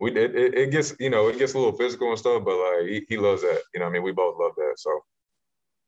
we 0.00 0.10
it, 0.10 0.34
it, 0.34 0.72
gets, 0.72 0.92
you 0.98 1.08
know, 1.08 1.28
it 1.28 1.38
gets 1.38 1.54
a 1.54 1.58
little 1.58 1.76
physical 1.76 2.10
and 2.10 2.18
stuff, 2.18 2.42
but 2.44 2.56
like 2.56 2.88
he, 2.88 3.06
he 3.08 3.16
loves 3.16 3.42
that. 3.42 3.62
You 3.72 3.78
know, 3.78 3.86
I 3.86 3.90
mean, 3.90 4.02
we 4.02 4.10
both 4.10 4.34
love 4.36 4.56
that. 4.56 4.74
So 4.78 5.04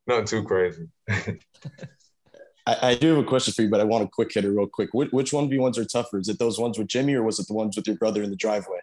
nothing 0.07 0.27
too 0.27 0.45
crazy. 0.45 0.87
I, 2.69 2.95
do 2.95 3.17
have 3.17 3.25
a 3.25 3.29
question 3.29 3.53
for 3.53 3.63
you, 3.63 3.69
but 3.69 3.81
I 3.81 3.85
want 3.85 4.05
a 4.05 4.09
quick 4.09 4.33
hitter 4.33 4.53
real 4.53 4.69
quick. 4.69 4.91
Which, 4.93 5.11
which 5.11 5.33
one 5.33 5.51
v 5.51 5.59
ones 5.59 5.77
are 5.77 5.85
tougher? 5.85 6.21
Is 6.21 6.29
it 6.29 6.39
those 6.39 6.61
ones 6.61 6.79
with 6.79 6.87
Jimmy 6.87 7.15
or 7.15 7.25
was 7.25 7.41
it 7.41 7.49
the 7.49 7.55
ones 7.55 7.77
with 7.77 7.89
your 7.89 7.97
brother 7.97 8.23
in 8.23 8.31
the 8.31 8.37
driveway? 8.37 8.79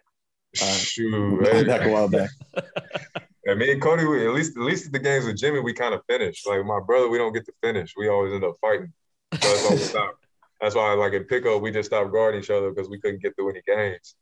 Uh, 0.62 0.66
Shoot, 0.66 1.66
back 1.66 1.86
a 1.86 1.90
while 1.90 2.08
back. 2.08 2.30
I 3.48 3.54
mean, 3.54 3.78
Cody, 3.80 4.04
we, 4.04 4.26
at 4.26 4.32
least 4.32 4.56
at 4.56 4.62
least 4.62 4.92
the 4.92 4.98
games 4.98 5.26
with 5.26 5.36
Jimmy, 5.36 5.60
we 5.60 5.72
kind 5.72 5.94
of 5.94 6.00
finished. 6.08 6.46
Like 6.46 6.64
my 6.64 6.80
brother, 6.80 7.08
we 7.08 7.18
don't 7.18 7.32
get 7.32 7.44
to 7.46 7.52
finish. 7.62 7.92
We 7.96 8.08
always 8.08 8.32
end 8.32 8.44
up 8.44 8.54
fighting. 8.60 8.92
So 9.34 9.48
that's 9.48 9.64
why 9.64 9.74
we 9.74 9.80
stop. 9.80 10.14
That's 10.60 10.74
why, 10.74 10.92
like 10.94 11.12
in 11.12 11.24
pickup, 11.24 11.60
we 11.60 11.70
just 11.70 11.90
stopped 11.90 12.12
guarding 12.12 12.40
each 12.40 12.50
other 12.50 12.70
because 12.70 12.88
we 12.88 12.98
couldn't 13.00 13.22
get 13.22 13.34
through 13.36 13.50
any 13.50 13.62
games. 13.66 14.14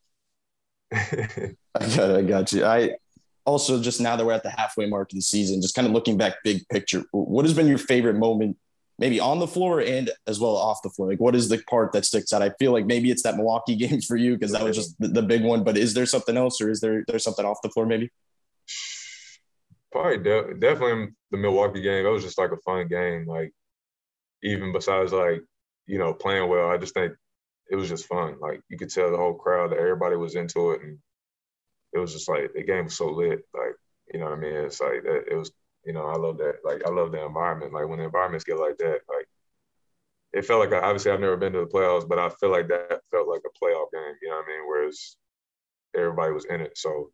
I 1.75 1.97
got. 1.97 2.17
I 2.17 2.23
got 2.23 2.53
you. 2.53 2.65
I 2.65 2.97
also 3.45 3.81
just 3.81 4.01
now 4.01 4.17
that 4.17 4.25
we're 4.25 4.33
at 4.33 4.43
the 4.43 4.51
halfway 4.51 4.87
mark 4.87 5.13
of 5.13 5.17
the 5.17 5.23
season, 5.23 5.63
just 5.63 5.75
kind 5.75 5.87
of 5.87 5.93
looking 5.93 6.17
back, 6.17 6.37
big 6.43 6.67
picture. 6.69 7.05
What 7.13 7.45
has 7.45 7.55
been 7.55 7.69
your 7.69 7.79
favorite 7.79 8.15
moment 8.15 8.57
maybe 9.03 9.19
on 9.19 9.41
the 9.41 9.49
floor 9.49 9.81
and 9.81 10.11
as 10.29 10.39
well 10.39 10.57
off 10.57 10.81
the 10.83 10.89
floor? 10.89 11.09
Like, 11.09 11.19
what 11.19 11.35
is 11.35 11.49
the 11.49 11.59
part 11.69 11.93
that 11.93 12.05
sticks 12.05 12.33
out? 12.33 12.41
I 12.41 12.51
feel 12.51 12.71
like 12.71 12.87
maybe 12.87 13.11
it's 13.11 13.25
that 13.25 13.37
Milwaukee 13.37 13.75
game 13.85 14.01
for 14.01 14.17
you 14.17 14.35
because 14.35 14.53
that 14.53 14.63
was 14.63 14.77
just 14.77 14.95
the, 15.01 15.09
the, 15.09 15.23
big 15.23 15.43
one. 15.43 15.65
But 15.65 15.77
is 15.77 15.93
there 15.93 16.07
something 16.07 16.37
else, 16.37 16.61
or 16.61 16.71
is 16.71 16.81
there 16.81 17.05
there's 17.09 17.25
something 17.25 17.45
off 17.45 17.59
the 17.63 17.69
floor 17.71 17.85
maybe? 17.85 18.11
Probably 19.91 20.19
de- 20.19 20.55
definitely 20.55 21.09
the 21.33 21.37
Milwaukee 21.37 21.83
game. 21.83 22.07
It 22.07 22.09
was 22.09 22.23
just 22.23 22.39
like 22.39 22.53
a 22.53 22.57
fun 22.59 22.87
game. 22.87 23.27
Like 23.27 23.53
even 24.45 24.73
besides 24.73 25.13
like 25.13 25.43
you 25.87 25.99
know 25.99 26.15
playing 26.15 26.49
well, 26.49 26.71
I 26.71 26.79
just 26.79 26.95
think 26.95 27.13
it 27.71 27.77
was 27.77 27.89
just 27.89 28.07
fun. 28.07 28.37
Like 28.41 28.61
you 28.69 28.79
could 28.79 28.91
tell 28.91 29.11
the 29.11 29.17
whole 29.17 29.35
crowd 29.35 29.73
that 29.73 29.81
everybody 29.81 30.15
was 30.15 30.37
into 30.37 30.71
it, 30.71 30.83
and 30.83 30.99
it 31.93 31.99
was 31.99 32.13
just 32.13 32.29
like 32.29 32.53
the 32.55 32.63
game 32.63 32.85
was 32.85 32.97
so 32.97 33.11
lit. 33.11 33.41
Like 33.53 33.75
you 34.15 34.21
know 34.21 34.27
what 34.27 34.39
I 34.39 34.41
mean? 34.41 34.55
It's 34.55 34.81
like 34.81 35.03
it 35.05 35.37
was 35.37 35.51
you 35.85 35.93
know, 35.93 36.07
I 36.07 36.17
love 36.17 36.39
that. 36.39 36.57
Like 36.65 36.83
I 36.87 36.91
love 36.91 37.13
the 37.13 37.25
environment. 37.25 37.73
Like 37.73 37.89
when 37.89 37.99
the 37.99 38.05
environments 38.05 38.45
get 38.45 38.59
like 38.59 38.79
that, 38.79 39.01
like 39.09 39.27
it 40.33 40.47
felt 40.47 40.61
like 40.61 40.83
obviously 40.83 41.11
I've 41.11 41.21
never 41.21 41.37
been 41.37 41.53
to 41.53 41.61
the 41.61 41.67
playoffs, 41.67 42.09
but 42.09 42.19
I 42.19 42.29
feel 42.31 42.51
like 42.51 42.69
that 42.69 43.01
felt 43.11 43.29
like 43.29 43.43
a 43.45 43.65
playoff 43.65 43.91
game. 43.93 44.15
You 44.23 44.31
know 44.31 44.37
what 44.37 44.45
I 44.45 44.49
mean? 44.49 44.69
Whereas 44.69 45.17
everybody 45.97 46.33
was 46.33 46.47
in 46.47 46.61
it. 46.61 46.77
So 46.77 47.11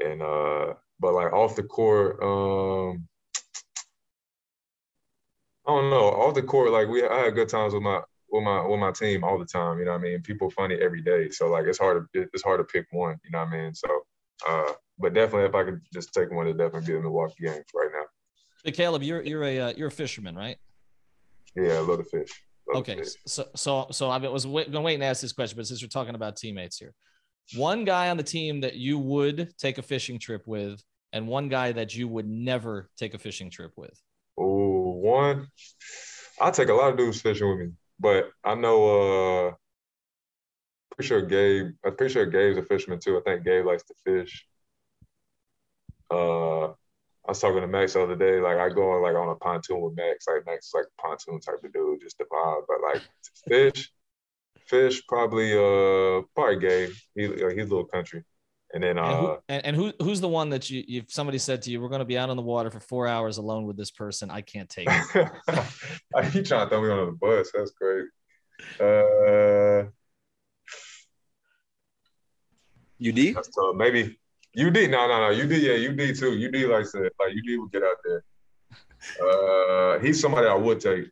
and 0.00 0.22
uh 0.22 0.74
but 1.00 1.14
like 1.14 1.32
off 1.32 1.56
the 1.56 1.62
court, 1.62 2.22
um 2.22 3.08
I 5.66 5.70
don't 5.70 5.90
know. 5.90 6.08
Off 6.08 6.34
the 6.34 6.42
court, 6.42 6.70
like 6.70 6.88
we 6.88 7.06
I 7.06 7.24
had 7.24 7.34
good 7.34 7.48
times 7.48 7.74
with 7.74 7.82
my 7.82 8.00
with 8.30 8.44
my 8.44 8.66
with 8.66 8.80
my 8.80 8.92
team 8.92 9.24
all 9.24 9.38
the 9.38 9.44
time. 9.44 9.78
You 9.78 9.86
know 9.86 9.92
what 9.92 10.00
I 10.00 10.02
mean? 10.02 10.22
People 10.22 10.50
funny 10.50 10.76
every 10.76 11.02
day. 11.02 11.30
So 11.30 11.48
like 11.48 11.66
it's 11.66 11.78
hard 11.78 12.06
to 12.14 12.28
it's 12.32 12.42
hard 12.42 12.60
to 12.60 12.64
pick 12.64 12.86
one, 12.90 13.18
you 13.24 13.30
know 13.30 13.40
what 13.40 13.48
I 13.48 13.62
mean? 13.62 13.74
So 13.74 13.88
uh 14.46 14.72
but 14.98 15.14
definitely, 15.14 15.48
if 15.48 15.54
I 15.54 15.64
could 15.64 15.80
just 15.92 16.12
take 16.12 16.30
one, 16.30 16.46
it'd 16.46 16.58
definitely 16.58 16.86
be 16.86 16.92
the 16.94 17.02
Milwaukee 17.02 17.44
games 17.44 17.64
right 17.74 17.90
now. 17.92 18.04
Hey, 18.64 18.72
Caleb, 18.72 19.02
you're 19.02 19.22
you're 19.22 19.44
a 19.44 19.60
uh, 19.60 19.72
you're 19.76 19.88
a 19.88 19.92
fisherman, 19.92 20.34
right? 20.34 20.56
Yeah, 21.54 21.74
I 21.74 21.78
love 21.80 21.98
to 21.98 22.04
fish. 22.04 22.30
Love 22.68 22.80
okay, 22.80 22.96
fish. 22.96 23.14
so 23.26 23.46
so 23.54 23.86
so 23.90 24.10
I 24.10 24.18
was 24.18 24.46
wait, 24.46 24.72
going 24.72 24.82
to 24.82 24.86
wait 24.86 24.94
and 24.94 25.04
ask 25.04 25.20
this 25.22 25.32
question, 25.32 25.56
but 25.56 25.66
since 25.66 25.82
we're 25.82 25.88
talking 25.88 26.14
about 26.14 26.36
teammates 26.36 26.78
here, 26.78 26.94
one 27.54 27.84
guy 27.84 28.10
on 28.10 28.16
the 28.16 28.22
team 28.22 28.60
that 28.62 28.74
you 28.74 28.98
would 28.98 29.56
take 29.58 29.78
a 29.78 29.82
fishing 29.82 30.18
trip 30.18 30.42
with, 30.46 30.82
and 31.12 31.28
one 31.28 31.48
guy 31.48 31.72
that 31.72 31.94
you 31.94 32.08
would 32.08 32.28
never 32.28 32.90
take 32.96 33.14
a 33.14 33.18
fishing 33.18 33.50
trip 33.50 33.72
with. 33.76 33.98
Oh, 34.36 34.92
one. 34.92 35.46
I 36.40 36.50
take 36.50 36.68
a 36.68 36.74
lot 36.74 36.90
of 36.90 36.98
dudes 36.98 37.20
fishing 37.20 37.48
with 37.48 37.58
me, 37.58 37.72
but 37.98 38.30
I 38.44 38.54
know 38.54 39.48
uh 39.48 39.52
sure 41.06 41.22
Gabe. 41.22 41.72
I'm 41.84 41.96
pretty 41.96 42.12
sure 42.12 42.26
Gabe's 42.26 42.58
a 42.58 42.62
fisherman 42.62 42.98
too. 42.98 43.18
I 43.18 43.20
think 43.22 43.44
Gabe 43.44 43.64
likes 43.64 43.84
to 43.84 43.94
fish. 44.04 44.46
Uh, 46.10 46.68
I 47.28 47.32
was 47.32 47.40
talking 47.40 47.60
to 47.60 47.66
Max 47.66 47.92
the 47.92 48.02
other 48.02 48.16
day. 48.16 48.40
Like 48.40 48.56
I 48.56 48.70
go 48.70 48.90
on 48.92 49.02
like 49.02 49.14
on 49.14 49.28
a 49.28 49.34
pontoon 49.34 49.82
with 49.82 49.96
Max. 49.96 50.26
Like 50.26 50.46
Max 50.46 50.68
is 50.68 50.74
like 50.74 50.86
pontoon 50.98 51.40
type 51.40 51.62
of 51.62 51.72
dude, 51.72 52.00
just 52.00 52.16
the 52.16 52.24
vibe. 52.24 52.62
But 52.66 52.78
like 52.82 53.02
fish, 53.46 53.92
fish 54.66 55.06
probably 55.06 55.52
uh 55.52 56.22
probably 56.34 56.58
Gabe. 56.58 56.90
He 57.14 57.26
he's 57.26 57.36
a 57.36 57.54
little 57.56 57.84
country. 57.84 58.24
And 58.72 58.82
then 58.82 58.98
uh 58.98 59.02
and, 59.02 59.16
who, 59.18 59.36
and, 59.48 59.66
and 59.66 59.76
who 59.76 59.92
who's 60.00 60.22
the 60.22 60.28
one 60.28 60.48
that 60.50 60.70
you 60.70 60.82
if 60.88 61.12
somebody 61.12 61.36
said 61.36 61.60
to 61.62 61.70
you, 61.70 61.82
we're 61.82 61.90
gonna 61.90 62.06
be 62.06 62.16
out 62.16 62.30
on 62.30 62.36
the 62.36 62.42
water 62.42 62.70
for 62.70 62.80
four 62.80 63.06
hours 63.06 63.36
alone 63.36 63.66
with 63.66 63.76
this 63.76 63.90
person, 63.90 64.30
I 64.30 64.40
can't 64.40 64.68
take 64.70 64.88
it. 64.88 65.30
he 66.32 66.42
trying 66.42 66.66
to 66.66 66.68
throw 66.70 66.82
me 66.82 66.90
on 66.90 67.06
the 67.06 67.12
bus. 67.12 67.50
That's 67.52 67.72
great. 67.72 68.06
Uh 68.80 69.90
UD? 73.06 73.44
So 73.50 73.72
maybe 73.72 74.18
UD. 74.58 74.90
No, 74.90 75.06
no, 75.08 75.30
no. 75.30 75.30
UD, 75.30 75.52
yeah, 75.52 75.88
UD 75.88 76.16
too. 76.16 76.32
UD 76.46 76.70
likes 76.70 76.92
to 76.92 77.00
like 77.00 77.32
UD 77.32 77.58
would 77.58 77.72
get 77.72 77.82
out 77.82 77.96
there. 78.04 78.24
Uh 79.22 79.98
he's 80.00 80.20
somebody 80.20 80.46
I 80.46 80.54
would 80.54 80.80
take. 80.80 81.10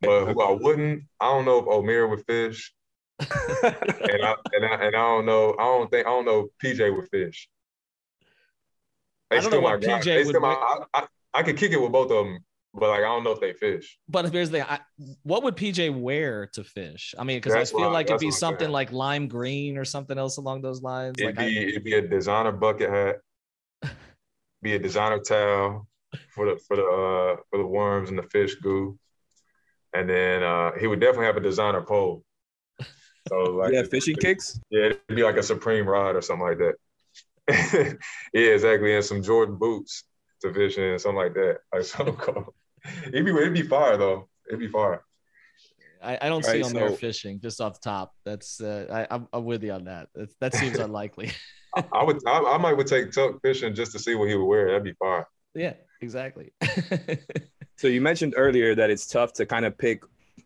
But 0.00 0.32
who 0.32 0.40
I 0.40 0.52
wouldn't, 0.52 1.04
I 1.20 1.26
don't 1.26 1.44
know 1.44 1.58
if 1.58 1.66
Omer 1.66 2.08
would 2.08 2.24
fish 2.24 2.72
and 3.20 4.22
I 4.24 4.34
and 4.52 4.64
I 4.64 4.74
and 4.74 4.84
I 4.84 4.90
don't 4.90 5.26
know. 5.26 5.54
I 5.58 5.64
don't 5.64 5.90
think 5.90 6.06
I 6.06 6.10
don't 6.10 6.24
know. 6.24 6.48
PJ 6.62 6.96
would 6.96 7.08
fish. 7.10 7.48
They 9.28 9.36
I 9.36 9.40
don't 9.40 9.50
know 9.50 9.60
what 9.60 9.80
PJ 9.80 10.26
would. 10.26 10.40
My, 10.40 10.48
I, 10.48 10.84
I, 10.94 11.06
I 11.34 11.42
could 11.42 11.56
kick 11.56 11.72
it 11.72 11.80
with 11.80 11.92
both 11.92 12.10
of 12.10 12.24
them, 12.24 12.38
but 12.72 12.88
like 12.88 13.00
I 13.00 13.02
don't 13.02 13.24
know 13.24 13.32
if 13.32 13.40
they 13.40 13.52
fish. 13.52 13.98
But 14.08 14.30
here's 14.32 14.50
the 14.50 14.64
thing: 14.64 15.16
what 15.22 15.42
would 15.42 15.56
PJ 15.56 15.98
wear 15.98 16.46
to 16.54 16.62
fish? 16.62 17.14
I 17.18 17.24
mean, 17.24 17.38
because 17.38 17.54
I 17.54 17.64
feel 17.64 17.90
like 17.90 18.08
it'd 18.08 18.20
be 18.20 18.30
something 18.30 18.70
like 18.70 18.92
lime 18.92 19.26
green 19.26 19.76
or 19.76 19.84
something 19.84 20.16
else 20.16 20.36
along 20.36 20.62
those 20.62 20.82
lines. 20.82 21.16
It'd 21.18 21.36
like 21.36 21.46
be 21.46 21.58
I, 21.58 21.62
it'd 21.68 21.84
be 21.84 21.94
a 21.94 22.06
designer 22.06 22.52
bucket 22.52 22.90
hat, 22.90 23.16
be 24.62 24.74
a 24.74 24.78
designer 24.78 25.18
towel 25.18 25.88
for 26.28 26.46
the 26.46 26.60
for 26.66 26.76
the 26.76 26.82
uh, 26.82 27.42
for 27.50 27.58
the 27.58 27.66
worms 27.66 28.10
and 28.10 28.18
the 28.18 28.22
fish 28.24 28.54
goo, 28.56 28.98
and 29.92 30.08
then 30.08 30.42
uh, 30.44 30.70
he 30.78 30.86
would 30.86 31.00
definitely 31.00 31.26
have 31.26 31.36
a 31.36 31.40
designer 31.40 31.82
pole. 31.82 32.24
So 33.28 33.36
like 33.44 33.72
yeah, 33.72 33.82
fishing 33.82 34.16
kicks. 34.16 34.60
Yeah, 34.70 34.86
it'd 34.86 35.00
be 35.08 35.24
like 35.24 35.36
a 35.36 35.42
Supreme 35.42 35.88
rod 35.88 36.14
or 36.14 36.22
something 36.22 36.46
like 36.46 36.58
that. 36.58 36.74
yeah, 38.32 38.50
exactly, 38.50 38.94
and 38.94 39.04
some 39.04 39.24
Jordan 39.24 39.56
boots 39.56 40.04
to 40.42 40.54
fish 40.54 40.78
in, 40.78 40.96
something 41.00 41.16
like 41.16 41.34
that. 41.34 41.58
Like 41.74 41.84
so 41.84 42.12
cool. 42.12 42.54
It'd 43.06 43.24
be 43.24 43.30
it'd 43.30 43.54
be 43.54 43.62
fire 43.62 43.96
though. 43.96 44.28
It'd 44.48 44.60
be 44.60 44.68
far. 44.68 45.04
I, 46.02 46.18
I 46.22 46.28
don't 46.28 46.44
see 46.44 46.52
right, 46.52 46.64
on 46.64 46.70
so, 46.70 46.78
there 46.78 46.90
fishing 46.90 47.40
just 47.40 47.60
off 47.60 47.74
the 47.74 47.80
top. 47.80 48.14
That's 48.24 48.60
uh, 48.60 48.86
I, 48.90 49.14
I'm, 49.14 49.28
I'm 49.32 49.44
with 49.44 49.62
you 49.62 49.72
on 49.72 49.84
that. 49.84 50.08
That, 50.14 50.30
that 50.40 50.54
seems 50.54 50.78
unlikely. 50.78 51.30
I, 51.76 51.84
I, 51.92 52.04
would 52.04 52.18
I, 52.26 52.38
I, 52.38 52.58
might 52.58 52.72
would 52.72 52.86
take 52.86 53.12
Tuck 53.12 53.40
fishing 53.42 53.74
just 53.74 53.92
to 53.92 53.98
see 53.98 54.14
what 54.14 54.28
he 54.28 54.34
would 54.34 54.46
wear. 54.46 54.68
That'd 54.68 54.84
be 54.84 54.94
fire. 54.94 55.28
Yeah, 55.54 55.74
exactly. 56.00 56.52
so 57.76 57.86
you 57.86 58.00
mentioned 58.00 58.34
earlier 58.36 58.74
that 58.74 58.90
it's 58.90 59.06
tough 59.06 59.34
to 59.34 59.46
kind 59.46 59.66
of 59.66 59.76
pick 59.76 60.02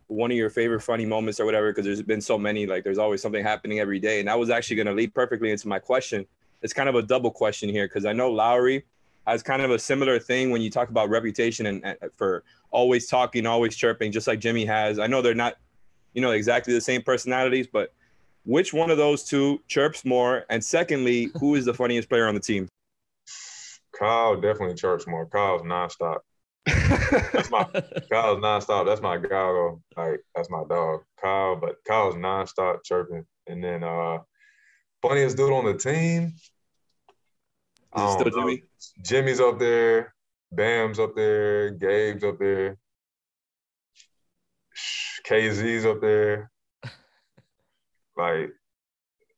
one 0.07 0.31
of 0.31 0.37
your 0.37 0.51
favorite 0.51 0.81
funny 0.81 1.07
moments 1.07 1.41
or 1.41 1.47
whatever 1.47 1.71
because 1.71 1.85
there's 1.85 2.03
been 2.03 2.21
so 2.21 2.39
many 2.39 2.67
like 2.67 2.85
there's 2.85 2.99
always 2.99 3.23
something 3.23 3.43
happening 3.43 3.81
every 3.81 3.99
day 3.99 4.19
and 4.19 4.29
that 4.29 4.39
was 4.39 4.51
actually 4.51 4.77
going 4.77 4.87
to 4.87 4.93
lead 4.93 5.15
perfectly 5.15 5.51
into 5.51 5.67
my 5.67 5.79
question 5.79 6.27
it's 6.63 6.73
kind 6.73 6.89
of 6.89 6.95
a 6.95 7.03
double 7.03 7.31
question 7.31 7.71
here 7.71 7.87
because 7.87 8.05
i 8.05 8.13
know 8.13 8.31
lowry 8.31 8.85
has 9.27 9.43
kind 9.43 9.63
of 9.63 9.71
a 9.71 9.79
similar 9.79 10.19
thing 10.19 10.51
when 10.51 10.61
you 10.61 10.71
talk 10.71 10.89
about 10.89 11.09
reputation 11.09 11.67
and, 11.67 11.85
and 11.85 11.97
for 12.17 12.45
always 12.71 13.07
talking 13.07 13.47
always 13.47 13.77
chirping 13.77 14.13
just 14.13 14.27
like 14.27 14.41
jimmy 14.41 14.65
has 14.65 14.99
i 14.99 15.07
know 15.07 15.23
they're 15.23 15.35
not 15.35 15.57
you 16.13 16.21
know 16.21 16.33
exactly 16.33 16.73
the 16.75 16.81
same 16.81 17.03
personalities 17.03 17.67
but 17.67 17.93
which 18.45 18.73
one 18.75 18.91
of 18.91 18.99
those 18.99 19.25
two 19.25 19.61
chirps 19.69 20.05
more 20.05 20.45
and 20.51 20.63
secondly 20.63 21.31
who 21.41 21.55
is 21.55 21.65
the 21.65 21.75
funniest 21.75 22.09
player 22.09 22.27
on 22.27 22.35
the 22.35 22.41
team 22.41 22.69
kyle 23.99 24.35
definitely 24.35 24.75
chirps 24.75 25.07
more 25.07 25.27
kyle's 25.27 25.63
nonstop 25.63 26.19
that's 26.67 27.51
my 27.51 27.65
Kyle's 28.11 28.39
nonstop. 28.39 28.87
That's 28.87 29.03
my 29.03 29.19
guy. 29.19 29.71
Like 29.97 30.21
that's 30.35 30.51
my 30.51 30.65
dog, 30.69 31.03
Kyle. 31.21 31.57
But 31.57 31.77
Kyle's 31.87 32.15
nonstop 32.15 32.85
chirping. 32.85 33.27
And 33.47 33.63
then 33.63 33.85
uh 33.85 34.19
funniest 35.03 35.37
dude 35.37 35.53
on 35.53 35.65
the 35.65 35.75
team. 35.75 36.35
Still 37.95 38.31
Jimmy? 38.31 38.63
Jimmy's 39.03 39.41
up 39.41 39.59
there. 39.59 40.15
Bam's 40.53 40.99
up 40.99 41.15
there. 41.15 41.71
Gabe's 41.71 42.25
up 42.25 42.39
there. 42.39 42.79
KZ's 45.27 45.87
up 45.87 46.01
there. 46.01 46.51
Like, 48.17 48.51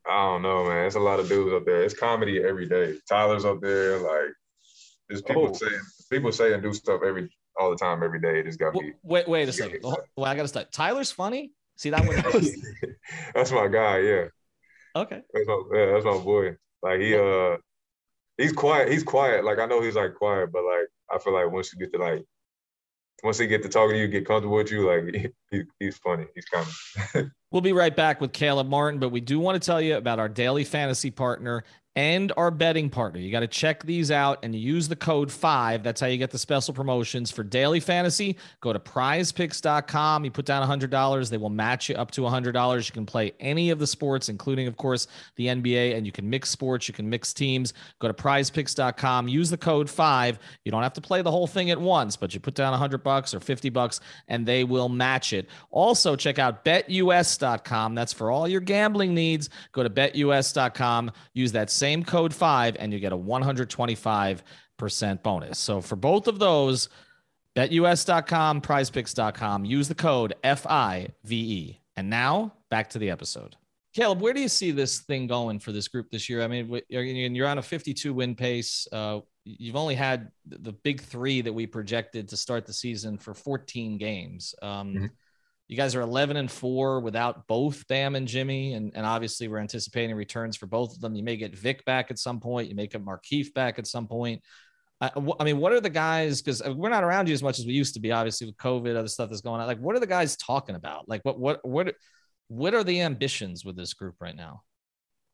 I 0.07 0.17
don't 0.27 0.43
know, 0.43 0.69
man. 0.69 0.85
It's 0.85 0.97
a 0.97 1.01
lot 1.01 1.19
of 1.19 1.31
dudes 1.31 1.55
up 1.55 1.65
there. 1.65 1.83
It's 1.83 1.99
comedy 1.99 2.45
every 2.45 2.69
day. 2.69 2.99
Tyler's 3.09 3.47
up 3.47 3.63
there. 3.63 3.97
Like, 3.97 4.35
there's 5.09 5.23
people 5.23 5.49
oh. 5.49 5.53
saying 5.55 5.81
people 6.11 6.31
say 6.31 6.53
and 6.53 6.63
do 6.63 6.75
stuff 6.75 7.01
every 7.03 7.31
all 7.59 7.71
the 7.71 7.77
time, 7.77 8.03
every 8.03 8.21
day. 8.21 8.41
It 8.41 8.45
just 8.45 8.59
got 8.59 8.75
me. 8.75 8.93
Wait, 9.03 9.27
wait 9.27 9.49
a 9.49 9.53
second. 9.53 9.81
Well, 9.83 10.27
I 10.27 10.35
gotta 10.35 10.49
start. 10.49 10.73
Tyler's 10.73 11.11
funny. 11.11 11.53
See 11.77 11.91
that 11.91 12.07
one? 12.07 12.17
that's 13.35 13.53
my 13.53 13.69
guy. 13.69 13.99
Yeah. 14.01 14.25
Okay. 14.95 15.23
That's 15.33 15.47
my, 15.47 15.63
yeah, 15.75 15.87
that's 15.93 16.05
my 16.05 16.19
boy. 16.19 16.57
Like 16.83 17.01
he 17.01 17.15
uh, 17.15 17.57
he's 18.39 18.53
quiet. 18.53 18.91
He's 18.91 19.05
quiet. 19.05 19.45
Like 19.45 19.59
I 19.59 19.67
know 19.67 19.83
he's 19.83 19.97
like 19.97 20.15
quiet, 20.15 20.53
but 20.53 20.63
like 20.65 20.89
I 21.11 21.19
feel 21.19 21.35
like 21.35 21.51
once 21.51 21.73
you 21.73 21.79
get 21.79 21.93
to 21.93 21.99
like 21.99 22.25
once 23.23 23.39
they 23.39 23.47
get 23.47 23.63
to 23.63 23.69
talking 23.69 23.95
to 23.95 23.99
you, 23.99 24.09
get 24.09 24.27
comfortable 24.27 24.57
with 24.57 24.71
you, 24.71 24.87
like 24.87 25.33
he, 25.51 25.63
he's 25.79 25.99
funny. 25.99 26.27
He's 26.35 26.45
coming. 26.45 27.31
we'll 27.51 27.63
be 27.63 27.73
right 27.73 27.95
back 27.95 28.21
with 28.21 28.33
Caleb 28.33 28.69
Martin, 28.69 29.01
but 29.01 29.11
we 29.11 29.21
do 29.21 29.41
want 29.41 29.61
to 29.61 29.65
tell 29.65 29.81
you 29.81 29.97
about 29.97 30.19
our 30.19 30.29
daily 30.29 30.65
fantasy 30.65 31.11
partner, 31.11 31.65
and 31.97 32.31
our 32.37 32.51
betting 32.51 32.91
partner. 32.91 33.19
You 33.19 33.33
got 33.33 33.41
to 33.41 33.47
check 33.47 33.83
these 33.83 34.11
out 34.11 34.41
and 34.43 34.55
use 34.55 34.87
the 34.87 34.95
code 34.95 35.33
5. 35.33 35.83
That's 35.83 35.99
how 35.99 36.07
you 36.07 36.19
get 36.19 36.31
the 36.31 36.39
special 36.39 36.75
promotions 36.75 37.31
for 37.31 37.43
daily 37.43 37.81
fantasy. 37.81 38.37
Go 38.61 38.75
to 38.75 38.79
prizepicks.com. 38.79 40.25
You 40.25 40.31
put 40.31 40.45
down 40.45 40.69
$100, 40.69 41.31
they 41.31 41.39
will 41.39 41.49
match 41.49 41.89
you 41.89 41.95
up 41.95 42.11
to 42.13 42.21
$100. 42.21 42.87
You 42.87 42.93
can 42.93 43.07
play 43.07 43.33
any 43.41 43.71
of 43.71 43.79
the 43.79 43.87
sports, 43.87 44.29
including, 44.29 44.67
of 44.67 44.77
course, 44.77 45.07
the 45.37 45.47
NBA, 45.47 45.97
and 45.97 46.05
you 46.05 46.13
can 46.13 46.29
mix 46.29 46.51
sports, 46.51 46.87
you 46.87 46.93
can 46.93 47.09
mix 47.09 47.33
teams. 47.33 47.73
Go 47.99 48.09
to 48.09 48.15
prizepicks.com, 48.15 49.29
use 49.29 49.49
the 49.49 49.57
code 49.57 49.89
5. 49.89 50.39
You 50.65 50.73
don't 50.73 50.83
have 50.83 50.93
to 50.93 51.01
play 51.01 51.23
the 51.23 51.31
whole 51.31 51.47
thing 51.47 51.71
at 51.71 51.81
once, 51.81 52.15
but 52.15 52.35
you 52.35 52.41
put 52.41 52.55
down 52.55 52.73
100 52.73 53.03
bucks 53.03 53.33
or 53.33 53.41
50 53.41 53.71
bucks 53.71 54.01
and 54.29 54.45
they 54.45 54.65
will 54.65 54.91
match 54.91 55.33
it. 55.33 55.49
Also, 55.71 56.15
check 56.15 56.39
out 56.39 56.63
betus.com. 56.63 57.95
That's 57.95 58.13
for 58.13 58.31
all 58.31 58.47
your 58.47 58.61
gambling 58.61 59.15
needs. 59.15 59.49
Go 59.73 59.83
to 59.83 59.89
betus.com, 59.89 61.11
use 61.33 61.53
that 61.53 61.71
same 61.71 61.86
same 61.87 62.03
code 62.03 62.35
five, 62.35 62.75
and 62.81 62.93
you 62.93 62.99
get 62.99 63.13
a 63.13 63.17
125% 63.17 64.43
bonus. 65.23 65.57
So 65.57 65.81
for 65.81 65.95
both 65.95 66.27
of 66.27 66.41
those, 66.41 66.89
betus.com, 67.55 68.61
prizepicks.com, 68.61 69.65
use 69.65 69.87
the 69.87 69.95
code 69.95 70.35
FIVE. 70.43 71.77
And 71.97 72.11
now 72.11 72.55
back 72.71 72.91
to 72.91 72.99
the 72.99 73.09
episode. 73.09 73.55
Caleb, 73.95 74.21
where 74.21 74.35
do 74.35 74.41
you 74.41 74.49
see 74.49 74.73
this 74.73 75.03
thing 75.03 75.29
going 75.29 75.61
for 75.61 75.71
this 75.71 75.87
group 75.87 76.11
this 76.11 76.29
year? 76.29 76.43
I 76.43 76.49
mean, 76.49 76.81
you're 76.91 77.47
on 77.47 77.59
a 77.59 77.63
52 77.63 78.13
win 78.13 78.35
pace. 78.35 78.89
Uh, 78.91 79.21
you've 79.45 79.77
only 79.77 79.95
had 79.95 80.33
the 80.45 80.73
big 80.73 81.01
three 81.01 81.41
that 81.41 81.53
we 81.53 81.69
projected 81.69 82.29
to 82.31 82.37
start 82.37 82.67
the 82.67 82.73
season 82.73 83.17
for 83.17 83.33
14 83.33 83.97
games. 83.97 84.57
Um, 84.61 84.93
mm-hmm 84.93 85.07
you 85.69 85.77
guys 85.77 85.95
are 85.97 86.01
11 86.01 86.37
and 86.37 86.51
4 86.51 87.01
without 87.01 87.47
both 87.49 87.87
Bam 87.89 88.15
and 88.15 88.29
Jimmy. 88.29 88.75
And, 88.75 88.93
and 88.95 89.05
obviously, 89.05 89.49
we're 89.49 89.59
anticipating 89.59 90.15
returns 90.15 90.57
for 90.57 90.67
both 90.67 90.95
of 90.95 91.01
them. 91.01 91.17
You 91.17 91.25
may 91.25 91.37
get 91.37 91.57
Vic 91.57 91.85
back 91.85 92.11
at 92.11 92.19
some 92.19 92.39
point. 92.39 92.69
You 92.69 92.77
may 92.77 92.87
get 92.87 93.05
Markieff 93.05 93.53
back 93.53 93.79
at 93.79 93.87
some 93.87 94.07
point. 94.07 94.43
I, 95.01 95.11
I 95.41 95.45
mean, 95.45 95.59
what 95.59 95.73
are 95.73 95.81
the 95.81 95.91
guys? 95.91 96.41
Because 96.41 96.63
uh, 96.63 96.73
we're 96.73 96.89
not 96.89 97.05
around 97.05 97.29
you 97.29 97.35
as 97.35 97.43
much 97.43 97.59
as 97.59 97.67
we 97.67 97.73
used 97.73 97.95
to 97.95 98.01
be, 98.01 98.13
obviously, 98.13 98.47
with 98.47 98.57
COVID, 98.57 98.97
other 98.97 99.09
stuff 99.09 99.29
that's 99.29 99.43
going 99.43 99.61
on. 99.61 99.67
Like, 99.67 99.81
what 99.81 99.97
are 99.97 100.01
the 100.01 100.07
guys 100.07 100.37
talking 100.37 100.77
about? 100.77 101.09
Like, 101.09 101.23
what, 101.25 101.39
what, 101.39 101.65
what, 101.65 101.95
what 102.49 102.73
are 102.73 102.85
the 102.85 103.01
ambitions 103.01 103.65
with 103.65 103.77
this 103.77 103.93
group 103.93 104.15
right 104.21 104.37
now? 104.37 104.63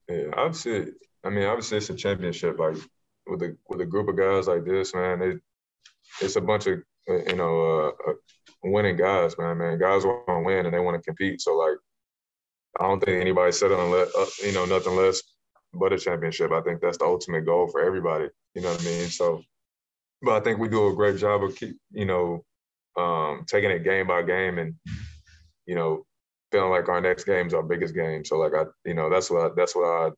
Yeah, 0.08 0.30
obviously, 0.34 0.92
I 1.24 1.30
mean, 1.30 1.44
obviously, 1.44 1.76
it's 1.76 1.90
a 1.90 1.94
championship. 1.94 2.58
Like, 2.58 2.76
with 3.26 3.42
a, 3.42 3.56
with 3.68 3.82
a 3.82 3.86
group 3.86 4.08
of 4.08 4.16
guys 4.16 4.48
like 4.48 4.64
this, 4.64 4.94
man, 4.94 5.20
they, 5.20 6.24
it's 6.24 6.36
a 6.36 6.40
bunch 6.40 6.66
of, 6.66 6.78
uh, 7.08 7.22
you 7.24 7.36
know, 7.36 7.92
uh, 8.06 8.10
uh 8.10 8.14
winning 8.62 8.96
guys, 8.96 9.36
man. 9.38 9.58
Man, 9.58 9.78
guys 9.78 10.04
want 10.04 10.26
to 10.26 10.40
win 10.44 10.66
and 10.66 10.74
they 10.74 10.80
want 10.80 10.96
to 10.96 11.02
compete. 11.02 11.40
So 11.40 11.56
like, 11.56 11.76
I 12.80 12.84
don't 12.84 13.00
think 13.00 13.20
anybody 13.20 13.52
said 13.52 13.72
on 13.72 13.90
let 13.90 14.08
uh, 14.16 14.26
you 14.44 14.52
know 14.52 14.64
nothing 14.64 14.96
less 14.96 15.22
but 15.74 15.92
a 15.92 15.98
championship. 15.98 16.52
I 16.52 16.60
think 16.62 16.80
that's 16.80 16.98
the 16.98 17.04
ultimate 17.04 17.44
goal 17.44 17.68
for 17.68 17.82
everybody. 17.82 18.28
You 18.54 18.62
know 18.62 18.70
what 18.70 18.80
I 18.80 18.84
mean? 18.84 19.08
So, 19.08 19.42
but 20.22 20.32
I 20.32 20.40
think 20.40 20.58
we 20.58 20.68
do 20.68 20.88
a 20.88 20.94
great 20.94 21.18
job 21.18 21.42
of 21.42 21.56
keep 21.56 21.76
you 21.90 22.06
know 22.06 22.44
um, 22.96 23.44
taking 23.46 23.70
it 23.70 23.84
game 23.84 24.06
by 24.06 24.22
game 24.22 24.58
and 24.58 24.74
you 25.66 25.74
know 25.74 26.04
feeling 26.50 26.70
like 26.70 26.88
our 26.88 27.00
next 27.00 27.24
game 27.24 27.46
is 27.46 27.54
our 27.54 27.62
biggest 27.62 27.94
game. 27.94 28.24
So 28.24 28.38
like 28.38 28.54
I 28.54 28.64
you 28.84 28.94
know 28.94 29.10
that's 29.10 29.30
what 29.30 29.50
I, 29.50 29.54
that's 29.56 29.74
what 29.74 29.84
I 29.84 30.10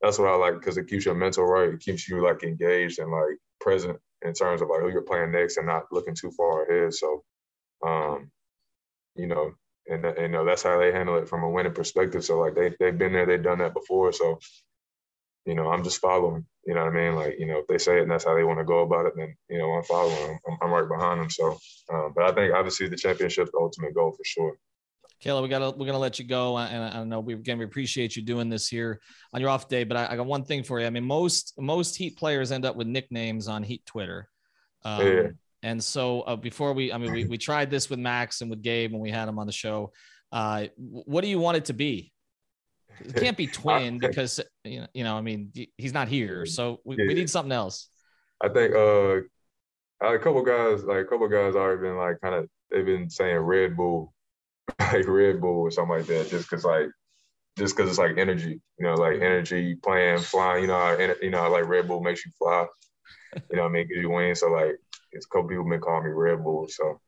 that's 0.00 0.18
what 0.18 0.28
I 0.28 0.36
like 0.36 0.54
because 0.54 0.78
it 0.78 0.88
keeps 0.88 1.04
your 1.04 1.14
mental 1.14 1.44
right. 1.44 1.70
It 1.70 1.80
keeps 1.80 2.08
you 2.08 2.22
like 2.22 2.42
engaged 2.42 2.98
and 2.98 3.10
like 3.10 3.38
present 3.60 3.98
in 4.22 4.32
terms 4.32 4.62
of 4.62 4.68
like 4.68 4.80
who 4.80 4.90
you're 4.90 5.02
playing 5.02 5.32
next 5.32 5.56
and 5.56 5.66
not 5.66 5.84
looking 5.90 6.14
too 6.14 6.30
far 6.36 6.64
ahead. 6.64 6.94
So 6.94 7.24
um, 7.84 8.30
you 9.14 9.26
know, 9.26 9.52
and 9.88 10.04
uh, 10.04 10.14
you 10.18 10.28
know 10.28 10.44
that's 10.44 10.62
how 10.62 10.78
they 10.78 10.92
handle 10.92 11.16
it 11.18 11.28
from 11.28 11.42
a 11.42 11.50
winning 11.50 11.72
perspective. 11.72 12.24
So 12.24 12.38
like 12.38 12.54
they 12.54 12.74
they've 12.78 12.96
been 12.96 13.12
there, 13.12 13.26
they've 13.26 13.42
done 13.42 13.58
that 13.58 13.74
before. 13.74 14.12
So 14.12 14.38
you 15.46 15.54
know, 15.54 15.70
I'm 15.70 15.82
just 15.82 16.00
following. 16.00 16.44
You 16.66 16.74
know 16.74 16.84
what 16.84 16.92
I 16.92 16.96
mean? 16.96 17.14
Like 17.14 17.38
you 17.38 17.46
know, 17.46 17.58
if 17.58 17.66
they 17.66 17.78
say 17.78 17.98
it 17.98 18.02
and 18.02 18.10
that's 18.10 18.24
how 18.24 18.34
they 18.34 18.44
want 18.44 18.58
to 18.58 18.64
go 18.64 18.80
about 18.80 19.06
it, 19.06 19.14
then 19.16 19.34
you 19.48 19.58
know 19.58 19.70
I'm 19.70 19.84
following. 19.84 20.38
I'm, 20.46 20.58
I'm 20.62 20.70
right 20.70 20.88
behind 20.88 21.20
them. 21.20 21.30
So, 21.30 21.58
um, 21.92 22.12
but 22.14 22.24
I 22.24 22.32
think 22.32 22.54
obviously 22.54 22.88
the 22.88 22.96
championship's 22.96 23.50
the 23.50 23.58
ultimate 23.58 23.94
goal 23.94 24.12
for 24.12 24.24
sure. 24.24 24.58
Caleb, 25.20 25.42
we 25.42 25.48
got 25.48 25.78
we're 25.78 25.86
gonna 25.86 25.98
let 25.98 26.18
you 26.18 26.26
go, 26.26 26.56
and 26.58 26.84
I, 26.84 27.02
know 27.04 27.20
we 27.20 27.34
again 27.34 27.58
we 27.58 27.64
appreciate 27.64 28.14
you 28.14 28.22
doing 28.22 28.48
this 28.48 28.68
here 28.68 29.00
on 29.32 29.40
your 29.40 29.50
off 29.50 29.68
day. 29.68 29.84
But 29.84 29.96
I, 29.96 30.12
I, 30.12 30.16
got 30.16 30.26
one 30.26 30.44
thing 30.44 30.62
for 30.62 30.78
you. 30.78 30.86
I 30.86 30.90
mean, 30.90 31.04
most 31.04 31.54
most 31.58 31.96
Heat 31.96 32.16
players 32.16 32.52
end 32.52 32.64
up 32.64 32.76
with 32.76 32.86
nicknames 32.86 33.48
on 33.48 33.62
Heat 33.62 33.84
Twitter. 33.84 34.28
Um, 34.84 35.06
yeah. 35.06 35.22
And 35.62 35.82
so 35.82 36.22
uh, 36.22 36.36
before 36.36 36.72
we, 36.72 36.92
I 36.92 36.98
mean, 36.98 37.12
we, 37.12 37.24
we 37.24 37.38
tried 37.38 37.70
this 37.70 37.90
with 37.90 37.98
Max 37.98 38.40
and 38.40 38.50
with 38.50 38.62
Gabe 38.62 38.92
when 38.92 39.00
we 39.00 39.10
had 39.10 39.28
him 39.28 39.38
on 39.38 39.46
the 39.46 39.52
show. 39.52 39.92
Uh, 40.30 40.66
what 40.76 41.22
do 41.22 41.28
you 41.28 41.38
want 41.38 41.56
it 41.56 41.64
to 41.66 41.72
be? 41.72 42.12
It 43.00 43.16
can't 43.16 43.36
be 43.36 43.46
twin 43.52 43.98
because 43.98 44.40
you 44.64 44.80
know, 44.80 44.86
you 44.92 45.04
know, 45.04 45.16
I 45.16 45.20
mean, 45.20 45.52
he's 45.76 45.92
not 45.92 46.08
here, 46.08 46.46
so 46.46 46.80
we, 46.84 46.96
yeah. 46.98 47.06
we 47.06 47.14
need 47.14 47.30
something 47.30 47.52
else. 47.52 47.88
I 48.40 48.48
think 48.48 48.74
uh, 48.74 49.20
a 50.06 50.18
couple 50.18 50.42
guys, 50.42 50.84
like 50.84 50.98
a 50.98 51.04
couple 51.04 51.28
guys, 51.28 51.54
already 51.54 51.82
been 51.82 51.96
like 51.96 52.20
kind 52.20 52.34
of 52.34 52.48
they've 52.70 52.84
been 52.84 53.08
saying 53.10 53.38
Red 53.38 53.76
Bull, 53.76 54.12
like 54.80 55.06
Red 55.08 55.40
Bull 55.40 55.60
or 55.60 55.70
something 55.70 55.98
like 55.98 56.06
that, 56.06 56.28
just 56.28 56.48
because 56.50 56.64
like 56.64 56.88
just 57.56 57.76
because 57.76 57.90
it's 57.90 57.98
like 57.98 58.16
energy, 58.16 58.60
you 58.78 58.86
know, 58.86 58.94
like 58.94 59.16
energy, 59.16 59.74
playing, 59.76 60.18
flying, 60.18 60.62
you 60.62 60.68
know, 60.68 61.14
you 61.20 61.30
know, 61.30 61.50
like 61.50 61.66
Red 61.66 61.88
Bull 61.88 62.00
makes 62.00 62.24
you 62.24 62.30
fly, 62.38 62.66
you 63.50 63.56
know, 63.56 63.64
I 63.64 63.68
mean, 63.68 63.88
gives 63.88 64.00
you 64.00 64.10
wings. 64.10 64.40
So 64.40 64.48
like, 64.48 64.76
it's 65.12 65.26
a 65.26 65.28
couple 65.28 65.48
people 65.48 65.68
been 65.68 65.80
calling 65.80 66.04
me 66.04 66.10
Red 66.10 66.42
Bull, 66.42 66.66
so 66.68 67.00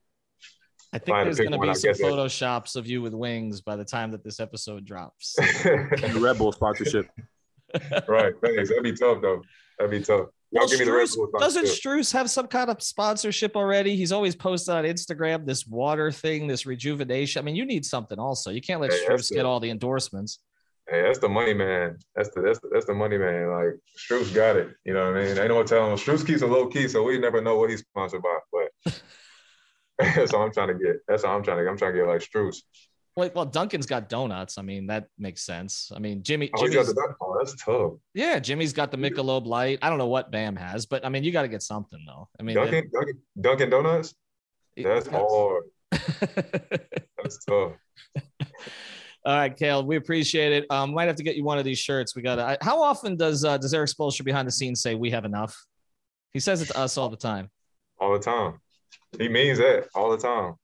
I 0.92 0.98
think 0.98 1.16
there's 1.24 1.38
going 1.38 1.52
to 1.52 1.58
be 1.58 1.74
some 1.74 1.92
photoshops 1.92 2.74
of 2.74 2.86
you 2.86 3.00
with 3.00 3.14
wings 3.14 3.60
by 3.60 3.76
the 3.76 3.84
time 3.84 4.10
that 4.10 4.24
this 4.24 4.40
episode 4.40 4.84
drops. 4.84 5.34
the 5.36 6.18
Red 6.20 6.38
Bull 6.38 6.52
sponsorship. 6.52 7.06
right. 8.08 8.34
Thanks. 8.42 8.68
That'd 8.68 8.82
be 8.82 8.92
tough, 8.92 9.22
though. 9.22 9.42
That'd 9.78 9.92
be 9.92 10.00
tough. 10.04 10.26
Well, 10.52 10.66
Strus, 10.66 11.16
doesn't 11.38 11.66
Strus 11.66 12.12
have 12.12 12.28
some 12.28 12.48
kind 12.48 12.70
of 12.70 12.82
sponsorship 12.82 13.54
already? 13.54 13.94
He's 13.94 14.10
always 14.10 14.34
posted 14.34 14.74
on 14.74 14.82
Instagram 14.82 15.46
this 15.46 15.64
water 15.64 16.10
thing, 16.10 16.48
this 16.48 16.66
rejuvenation. 16.66 17.38
I 17.38 17.44
mean, 17.44 17.54
you 17.54 17.64
need 17.64 17.86
something 17.86 18.18
also. 18.18 18.50
You 18.50 18.60
can't 18.60 18.80
let 18.80 18.90
hey, 18.90 18.98
Strus 19.06 19.32
get 19.32 19.44
all 19.44 19.60
the 19.60 19.70
endorsements. 19.70 20.40
Hey, 20.90 21.02
that's 21.02 21.20
the 21.20 21.28
money 21.28 21.54
man. 21.54 21.98
That's 22.16 22.30
the 22.30 22.40
that's 22.42 22.58
the, 22.58 22.68
that's 22.72 22.86
the 22.86 22.94
money 22.94 23.16
man. 23.16 23.48
Like 23.48 23.78
Strus 23.96 24.34
got 24.34 24.56
it. 24.56 24.74
You 24.84 24.92
know 24.92 25.12
what 25.12 25.18
I 25.18 25.24
mean? 25.24 25.38
Ain't 25.38 25.48
no 25.48 25.56
one 25.56 25.66
telling 25.66 25.92
him. 25.92 25.98
Strus 25.98 26.26
keeps 26.26 26.42
a 26.42 26.46
low 26.46 26.66
key, 26.66 26.88
so 26.88 27.04
we 27.04 27.16
never 27.18 27.40
know 27.40 27.56
what 27.56 27.70
he's 27.70 27.80
sponsored 27.80 28.22
by. 28.22 28.38
But 28.52 29.02
that's 30.16 30.34
all 30.34 30.42
I'm 30.42 30.52
trying 30.52 30.68
to 30.68 30.74
get. 30.74 30.96
That's 31.06 31.22
all 31.22 31.36
I'm 31.36 31.44
trying 31.44 31.58
to 31.58 31.64
get. 31.64 31.70
I'm 31.70 31.78
trying 31.78 31.92
to 31.92 31.98
get 31.98 32.08
like 32.08 32.22
Strus. 32.22 32.62
Well, 33.14 33.30
well, 33.34 33.44
Duncan's 33.44 33.86
got 33.86 34.08
donuts. 34.08 34.58
I 34.58 34.62
mean, 34.62 34.88
that 34.88 35.06
makes 35.16 35.42
sense. 35.42 35.92
I 35.94 36.00
mean, 36.00 36.24
Jimmy. 36.24 36.50
Oh, 36.56 36.68
Jimmy's, 36.68 36.92
oh, 37.20 37.36
that's 37.38 37.54
tough. 37.62 37.92
Yeah, 38.14 38.40
Jimmy's 38.40 38.72
got 38.72 38.90
the 38.90 38.96
Michelob 38.96 39.46
Light. 39.46 39.78
I 39.82 39.90
don't 39.90 39.98
know 39.98 40.08
what 40.08 40.32
Bam 40.32 40.56
has, 40.56 40.86
but 40.86 41.04
I 41.04 41.08
mean, 41.08 41.22
you 41.22 41.30
got 41.30 41.42
to 41.42 41.48
get 41.48 41.62
something 41.62 42.02
though. 42.04 42.28
I 42.38 42.42
mean, 42.42 42.56
Dunkin', 42.56 42.90
that, 42.92 42.98
Dunkin', 42.98 43.22
Dunkin' 43.40 43.70
Donuts. 43.70 44.14
That's, 44.76 45.06
that's 45.06 45.08
hard. 45.08 45.64
that's 47.22 47.44
tough. 47.44 47.72
All 49.24 49.36
right, 49.36 49.54
Kale, 49.54 49.84
we 49.84 49.96
appreciate 49.96 50.52
it. 50.52 50.66
Um, 50.70 50.94
might 50.94 51.08
have 51.08 51.16
to 51.16 51.22
get 51.22 51.36
you 51.36 51.44
one 51.44 51.58
of 51.58 51.64
these 51.64 51.78
shirts. 51.78 52.16
We 52.16 52.22
got 52.22 52.36
to. 52.36 52.56
How 52.62 52.82
often 52.82 53.16
does 53.16 53.44
uh, 53.44 53.58
does 53.58 53.74
Erik 53.74 53.90
Spoelstra 53.90 54.24
behind 54.24 54.48
the 54.48 54.52
scenes 54.52 54.80
say 54.80 54.94
we 54.94 55.10
have 55.10 55.26
enough? 55.26 55.54
He 56.32 56.40
says 56.40 56.62
it 56.62 56.66
to 56.66 56.78
us 56.78 56.96
all 56.96 57.10
the 57.10 57.16
time. 57.16 57.50
All 58.00 58.12
the 58.12 58.18
time. 58.18 58.60
He 59.18 59.28
means 59.28 59.58
that 59.58 59.88
all 59.94 60.10
the 60.10 60.16
time. 60.16 60.54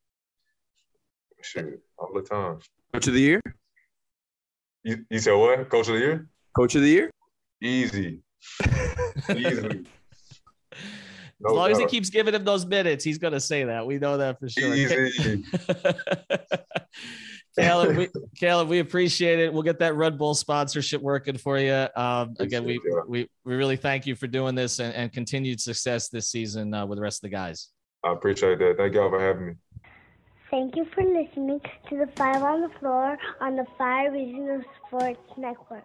Shoot, 1.43 1.81
all 1.99 2.13
the 2.15 2.23
time. 2.23 2.59
Coach 2.93 3.09
of 3.09 3.15
the 3.15 3.21
year? 3.21 3.41
You, 4.85 5.05
you 5.11 5.19
said 5.19 5.35
what? 5.35 5.69
Coach 5.69 5.89
of 5.89 5.95
the 5.95 6.01
year? 6.01 6.29
Coach 6.55 6.77
of 6.77 6.83
the 6.83 6.89
year? 6.89 7.11
Easy. 7.63 8.21
Easily. 9.35 9.85
No 11.39 11.51
as 11.51 11.55
long 11.55 11.69
doubt. 11.69 11.73
as 11.73 11.79
he 11.79 11.87
keeps 11.87 12.09
giving 12.09 12.35
him 12.35 12.45
those 12.45 12.65
minutes, 12.65 13.05
he's 13.05 13.19
going 13.19 13.35
to 13.35 13.41
say 13.41 13.65
that. 13.65 13.87
We 13.87 13.99
know 13.99 14.17
that 14.17 14.41
for 14.41 14.49
sure. 14.49 14.73
Easy. 17.59 17.69
Caleb, 17.69 17.97
we, 17.97 18.09
Caleb, 18.37 18.69
we 18.69 18.79
appreciate 18.81 19.39
it. 19.39 19.53
We'll 19.53 19.63
get 19.63 19.79
that 19.79 19.95
Red 19.95 20.19
Bull 20.19 20.35
sponsorship 20.35 21.01
working 21.01 21.39
for 21.39 21.59
you. 21.59 21.89
Um, 21.97 22.35
again, 22.39 22.65
we, 22.65 22.81
we 23.09 23.29
we 23.45 23.55
really 23.55 23.77
thank 23.77 24.07
you 24.07 24.15
for 24.15 24.27
doing 24.27 24.55
this 24.55 24.79
and, 24.79 24.95
and 24.95 25.13
continued 25.13 25.61
success 25.61 26.09
this 26.09 26.29
season 26.29 26.75
uh, 26.75 26.85
with 26.85 26.99
the 26.99 27.03
rest 27.03 27.19
of 27.19 27.31
the 27.31 27.35
guys. 27.35 27.71
I 28.05 28.13
appreciate 28.13 28.59
that. 28.59 28.75
Thank 28.77 28.95
y'all 28.95 29.11
for 29.11 29.21
having 29.21 29.47
me. 29.47 29.55
Thank 30.51 30.77
you 30.77 30.87
for 30.95 31.03
listening 31.03 31.61
to 31.89 31.97
the 31.97 32.09
Five 32.17 32.43
on 32.43 32.61
the 32.61 32.71
Floor 32.79 33.19
on 33.41 33.57
the 33.57 33.67
Five 33.77 34.13
Regional 34.13 34.63
Sports 34.87 35.19
Network. 35.37 35.85